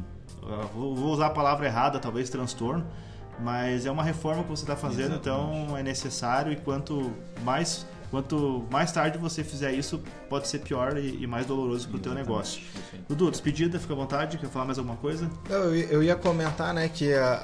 Vou 0.74 1.12
usar 1.12 1.26
a 1.26 1.30
palavra 1.30 1.66
errada, 1.66 2.00
talvez 2.00 2.28
transtorno. 2.28 2.84
Mas 3.40 3.86
é 3.86 3.90
uma 3.92 4.02
reforma 4.02 4.42
que 4.42 4.50
você 4.50 4.64
está 4.64 4.74
fazendo, 4.74 5.12
Exatamente. 5.14 5.58
então 5.60 5.76
é 5.76 5.82
necessário 5.84 6.50
e 6.52 6.56
quanto 6.56 7.12
mais 7.44 7.86
Quanto 8.10 8.66
mais 8.70 8.90
tarde 8.90 9.18
você 9.18 9.44
fizer 9.44 9.72
isso, 9.72 10.00
pode 10.30 10.48
ser 10.48 10.60
pior 10.60 10.96
e, 10.96 11.22
e 11.22 11.26
mais 11.26 11.44
doloroso 11.44 11.88
para 11.88 11.96
o 11.98 12.00
teu 12.00 12.14
negócio. 12.14 12.62
Dudu, 13.08 13.30
despedida, 13.30 13.78
fica 13.78 13.92
à 13.92 13.96
vontade. 13.96 14.38
Quer 14.38 14.48
falar 14.48 14.64
mais 14.64 14.78
alguma 14.78 14.96
coisa? 14.96 15.30
Eu, 15.48 15.74
eu 15.74 16.02
ia 16.02 16.16
comentar, 16.16 16.72
né, 16.74 16.88
que 16.88 17.12
a, 17.12 17.40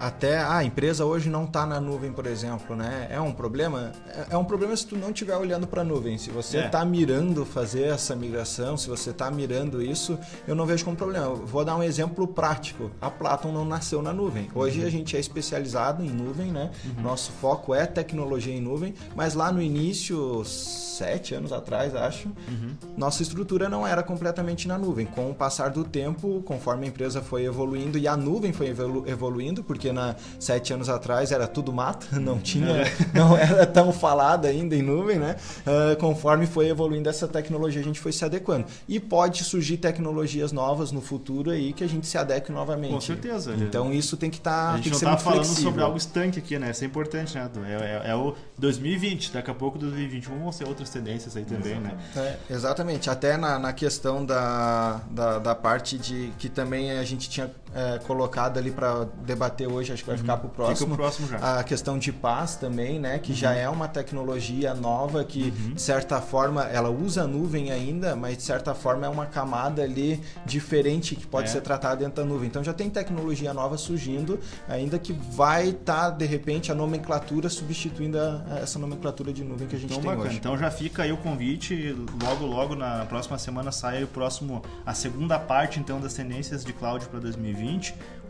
a, 0.00 0.06
até 0.06 0.38
a 0.38 0.64
empresa 0.64 1.04
hoje 1.04 1.28
não 1.28 1.44
está 1.44 1.66
na 1.66 1.80
nuvem, 1.80 2.12
por 2.12 2.26
exemplo, 2.26 2.74
né? 2.74 3.08
É 3.10 3.20
um 3.20 3.32
problema. 3.32 3.92
É, 4.08 4.34
é 4.34 4.36
um 4.36 4.44
problema 4.44 4.76
se 4.76 4.86
tu 4.86 4.96
não 4.96 5.10
estiver 5.10 5.36
olhando 5.36 5.66
para 5.66 5.82
a 5.82 5.84
nuvem. 5.84 6.18
Se 6.18 6.30
você 6.30 6.58
está 6.58 6.82
é. 6.82 6.84
mirando 6.84 7.44
fazer 7.44 7.84
essa 7.84 8.14
migração, 8.14 8.76
se 8.76 8.88
você 8.88 9.10
está 9.10 9.30
mirando 9.30 9.82
isso, 9.82 10.18
eu 10.46 10.54
não 10.54 10.66
vejo 10.66 10.84
como 10.84 10.96
problema. 10.96 11.26
Eu 11.26 11.46
vou 11.46 11.64
dar 11.64 11.76
um 11.76 11.82
exemplo 11.82 12.26
prático. 12.26 12.90
A 13.00 13.10
Platon 13.10 13.52
não 13.52 13.64
nasceu 13.64 14.02
na 14.02 14.12
nuvem. 14.12 14.48
Hoje 14.54 14.80
uhum. 14.80 14.86
a 14.86 14.90
gente 14.90 15.16
é 15.16 15.20
especializado 15.20 16.04
em 16.04 16.10
nuvem, 16.10 16.50
né? 16.50 16.70
Uhum. 16.84 17.02
Nosso 17.02 17.32
foco 17.32 17.74
é 17.74 17.86
tecnologia 17.86 18.54
em 18.54 18.60
nuvem, 18.60 18.94
mas 19.14 19.34
lá 19.34 19.50
no 19.52 19.60
início, 19.60 20.44
sete 20.44 21.34
anos 21.34 21.52
atrás, 21.52 21.94
acho, 21.94 22.28
uhum. 22.28 22.74
nossa 22.96 23.22
estrutura 23.22 23.68
não 23.68 23.86
era 23.86 24.02
completamente 24.18 24.66
na 24.66 24.76
nuvem. 24.76 25.06
Com 25.06 25.30
o 25.30 25.34
passar 25.34 25.70
do 25.70 25.84
tempo, 25.84 26.42
conforme 26.44 26.86
a 26.86 26.88
empresa 26.88 27.22
foi 27.22 27.44
evoluindo 27.44 27.96
e 27.96 28.08
a 28.08 28.16
nuvem 28.16 28.52
foi 28.52 28.68
evolu 28.68 29.04
evoluindo, 29.06 29.62
porque 29.62 29.92
na 29.92 30.16
sete 30.40 30.72
anos 30.72 30.88
atrás 30.88 31.30
era 31.30 31.46
tudo 31.46 31.72
mato, 31.72 32.08
não 32.20 32.38
tinha, 32.38 32.68
é. 32.68 32.92
não 33.14 33.36
era 33.36 33.64
tão 33.64 33.92
falado 33.92 34.46
ainda 34.46 34.74
em 34.74 34.82
nuvem, 34.82 35.18
né? 35.18 35.36
Uh, 35.60 35.96
conforme 35.98 36.46
foi 36.46 36.68
evoluindo 36.68 37.08
essa 37.08 37.28
tecnologia, 37.28 37.80
a 37.80 37.84
gente 37.84 38.00
foi 38.00 38.10
se 38.10 38.24
adequando. 38.24 38.66
E 38.88 38.98
pode 38.98 39.44
surgir 39.44 39.76
tecnologias 39.76 40.50
novas 40.50 40.90
no 40.90 41.00
futuro 41.00 41.50
aí 41.50 41.72
que 41.72 41.84
a 41.84 41.88
gente 41.88 42.06
se 42.06 42.18
adeque 42.18 42.50
novamente. 42.50 42.92
Com 42.92 43.00
certeza. 43.00 43.54
Então 43.54 43.92
isso 43.92 44.16
tem 44.16 44.30
que 44.30 44.38
estar. 44.38 44.48
Tá, 44.48 44.72
a 44.72 44.76
gente 44.78 44.90
não 44.90 44.96
está 44.96 45.16
falando 45.16 45.44
flexível. 45.44 45.70
sobre 45.70 45.82
algo 45.82 45.96
estanque 45.96 46.38
aqui, 46.40 46.58
né? 46.58 46.70
Isso 46.70 46.82
é 46.82 46.86
importante, 46.86 47.34
né? 47.36 47.48
É, 47.66 48.08
é, 48.08 48.10
é 48.10 48.14
o 48.16 48.34
2020 48.58 49.32
daqui 49.32 49.50
a 49.50 49.54
pouco 49.54 49.78
2021 49.78 50.38
vão 50.38 50.50
ser 50.50 50.66
outras 50.66 50.90
tendências 50.90 51.36
aí 51.36 51.44
também, 51.44 51.72
exatamente. 51.72 52.16
né? 52.16 52.36
É, 52.50 52.54
exatamente. 52.54 53.10
Até 53.10 53.36
na, 53.36 53.58
na 53.58 53.72
questão 53.72 54.07
da, 54.24 55.00
da, 55.10 55.38
da, 55.38 55.54
parte 55.54 55.98
de 55.98 56.32
que 56.38 56.48
também 56.48 56.92
a 56.92 57.04
gente 57.04 57.28
tinha 57.28 57.50
é, 57.78 57.98
colocado 58.00 58.58
ali 58.58 58.70
para 58.70 59.06
debater 59.24 59.68
hoje, 59.68 59.92
acho 59.92 60.02
que 60.02 60.08
vai 60.08 60.16
uhum. 60.16 60.22
ficar 60.22 60.36
para 60.36 60.46
o 60.46 60.50
próximo. 60.50 60.96
próximo 60.96 61.28
já. 61.28 61.58
A 61.58 61.62
questão 61.62 61.98
de 61.98 62.12
paz 62.12 62.56
também, 62.56 62.98
né? 62.98 63.18
Que 63.18 63.30
uhum. 63.30 63.36
já 63.36 63.54
é 63.54 63.68
uma 63.68 63.86
tecnologia 63.86 64.74
nova 64.74 65.24
que, 65.24 65.52
uhum. 65.56 65.74
de 65.74 65.80
certa 65.80 66.20
forma, 66.20 66.64
ela 66.64 66.90
usa 66.90 67.22
a 67.22 67.26
nuvem 67.26 67.70
ainda, 67.70 68.16
mas 68.16 68.36
de 68.36 68.42
certa 68.42 68.74
forma 68.74 69.06
é 69.06 69.08
uma 69.08 69.26
camada 69.26 69.82
ali 69.82 70.20
diferente 70.44 71.14
que 71.14 71.26
pode 71.26 71.48
é. 71.48 71.52
ser 71.52 71.60
tratada 71.60 71.96
dentro 71.96 72.22
da 72.22 72.28
nuvem. 72.28 72.48
Então 72.48 72.64
já 72.64 72.72
tem 72.72 72.90
tecnologia 72.90 73.54
nova 73.54 73.78
surgindo, 73.78 74.40
ainda 74.68 74.98
que 74.98 75.12
vai 75.12 75.68
estar, 75.68 76.10
tá, 76.10 76.10
de 76.10 76.26
repente, 76.26 76.72
a 76.72 76.74
nomenclatura 76.74 77.48
substituindo 77.48 78.18
a, 78.18 78.42
a 78.50 78.58
essa 78.58 78.78
nomenclatura 78.78 79.32
de 79.32 79.44
nuvem 79.44 79.68
que 79.68 79.76
a 79.76 79.78
gente 79.78 79.92
então, 79.92 80.02
tem 80.02 80.10
bacana. 80.10 80.28
hoje. 80.28 80.38
Então 80.38 80.58
já 80.58 80.70
fica 80.70 81.04
aí 81.04 81.12
o 81.12 81.16
convite, 81.16 81.94
logo 82.22 82.44
logo 82.44 82.74
na 82.74 83.04
próxima 83.06 83.38
semana 83.38 83.70
sai 83.70 84.02
o 84.02 84.08
próximo 84.08 84.62
a 84.84 84.94
segunda 84.94 85.38
parte 85.38 85.78
então 85.78 86.00
das 86.00 86.14
tendências 86.14 86.64
de 86.64 86.72
cloud 86.72 87.06
para 87.06 87.20
2020. 87.20 87.67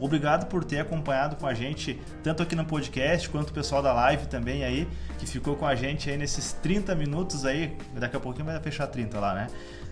Obrigado 0.01 0.46
por 0.46 0.64
ter 0.64 0.81
acompanhado 0.81 1.37
com 1.37 1.46
a 1.46 1.55
gente 1.55 2.01
tanto 2.22 2.42
aqui 2.42 2.55
no 2.55 2.64
podcast 2.64 3.29
quanto 3.29 3.51
o 3.51 3.53
pessoal 3.53 3.83
da 3.83 3.92
live 3.92 4.27
também 4.27 4.62
aí 4.64 4.87
que 5.18 5.27
ficou 5.27 5.57
com 5.57 5.66
a 5.66 5.74
gente 5.74 6.09
aí 6.09 6.16
nesses 6.16 6.53
30 6.53 6.94
minutos 6.94 7.44
aí, 7.44 7.77
daqui 7.94 8.16
a 8.16 8.20
pouquinho 8.20 8.46
vai 8.46 8.61
fechar 8.61 8.87
30 8.87 9.18
lá, 9.18 9.35
né? 9.35 9.48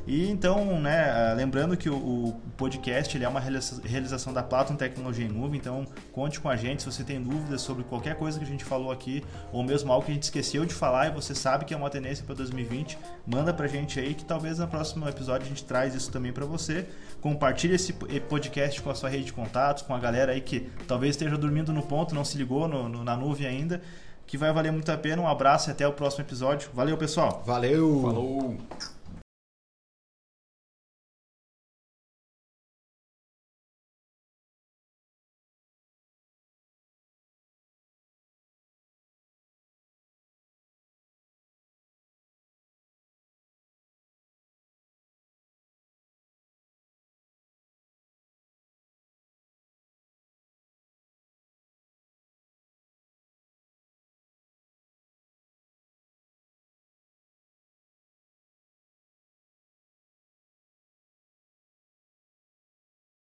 E 0.07 0.31
então, 0.31 0.81
né, 0.81 1.11
ah, 1.11 1.35
lembrando 1.35 1.77
que 1.77 1.90
o, 1.90 2.37
podcast 2.57 3.14
ele 3.16 3.25
é 3.25 3.29
uma 3.29 3.40
realização 3.40 4.33
da 4.33 4.42
Platon 4.42 4.77
Tecnologia 4.77 5.27
em 5.27 5.29
Nuvem, 5.29 5.59
então 5.59 5.85
conte 6.12 6.40
com 6.40 6.49
a 6.49 6.57
gente 6.57 6.83
se 6.83 6.90
você 6.90 7.05
tem 7.05 7.21
dúvidas 7.21 7.61
sobre 7.61 7.85
qualquer 7.85 8.16
coisa 8.16 8.38
que 8.38 8.45
a 8.45 8.49
gente 8.49 8.64
falou 8.64 8.90
aqui, 8.90 9.25
ou 9.53 9.62
mesmo 9.62 9.92
algo 9.92 10.07
que 10.07 10.12
a 10.12 10.14
gente 10.14 10.23
esqueceu 10.23 10.64
de 10.64 10.73
falar 10.73 11.09
e 11.09 11.11
você 11.11 11.35
sabe 11.35 11.64
que 11.64 11.75
é 11.75 11.77
uma 11.77 11.90
tendência 11.90 12.25
para 12.25 12.35
2020, 12.37 12.97
manda 13.27 13.53
pra 13.53 13.66
gente 13.66 13.99
aí 13.99 14.14
que 14.14 14.25
talvez 14.25 14.59
no 14.59 14.69
próximo 14.69 15.09
episódio 15.09 15.45
a 15.45 15.49
gente 15.49 15.64
traz 15.64 15.95
isso 15.95 16.11
também 16.11 16.33
para 16.33 16.47
você. 16.47 16.87
Compartilhe 17.21 17.75
esse 17.75 17.92
podcast 17.92 18.81
com 18.81 18.90
a 18.90 18.95
sua 18.95 19.09
rede 19.09 19.25
de 19.25 19.33
contatos, 19.33 19.83
com 19.83 19.95
a 19.95 19.99
galera 19.99 20.33
aí 20.33 20.40
que 20.40 20.61
talvez 20.87 21.16
esteja 21.16 21.37
dormindo 21.37 21.73
no 21.73 21.83
ponto, 21.83 22.14
não 22.14 22.25
se 22.25 22.38
ligou 22.38 22.69
no, 22.69 22.88
no, 22.88 23.05
na 23.05 23.16
nuvem 23.16 23.47
ainda, 23.47 23.83
que 24.27 24.38
vai 24.38 24.53
valer 24.53 24.73
muito 24.73 24.90
a 24.90 24.97
pena. 24.97 25.21
Um 25.21 25.29
abraço 25.29 25.69
e 25.69 25.73
até 25.73 25.87
o 25.87 25.92
próximo 25.92 26.25
episódio. 26.25 26.71
Valeu, 26.73 26.97
pessoal. 26.97 27.42
Valeu. 27.45 28.03
Falou. 28.03 28.57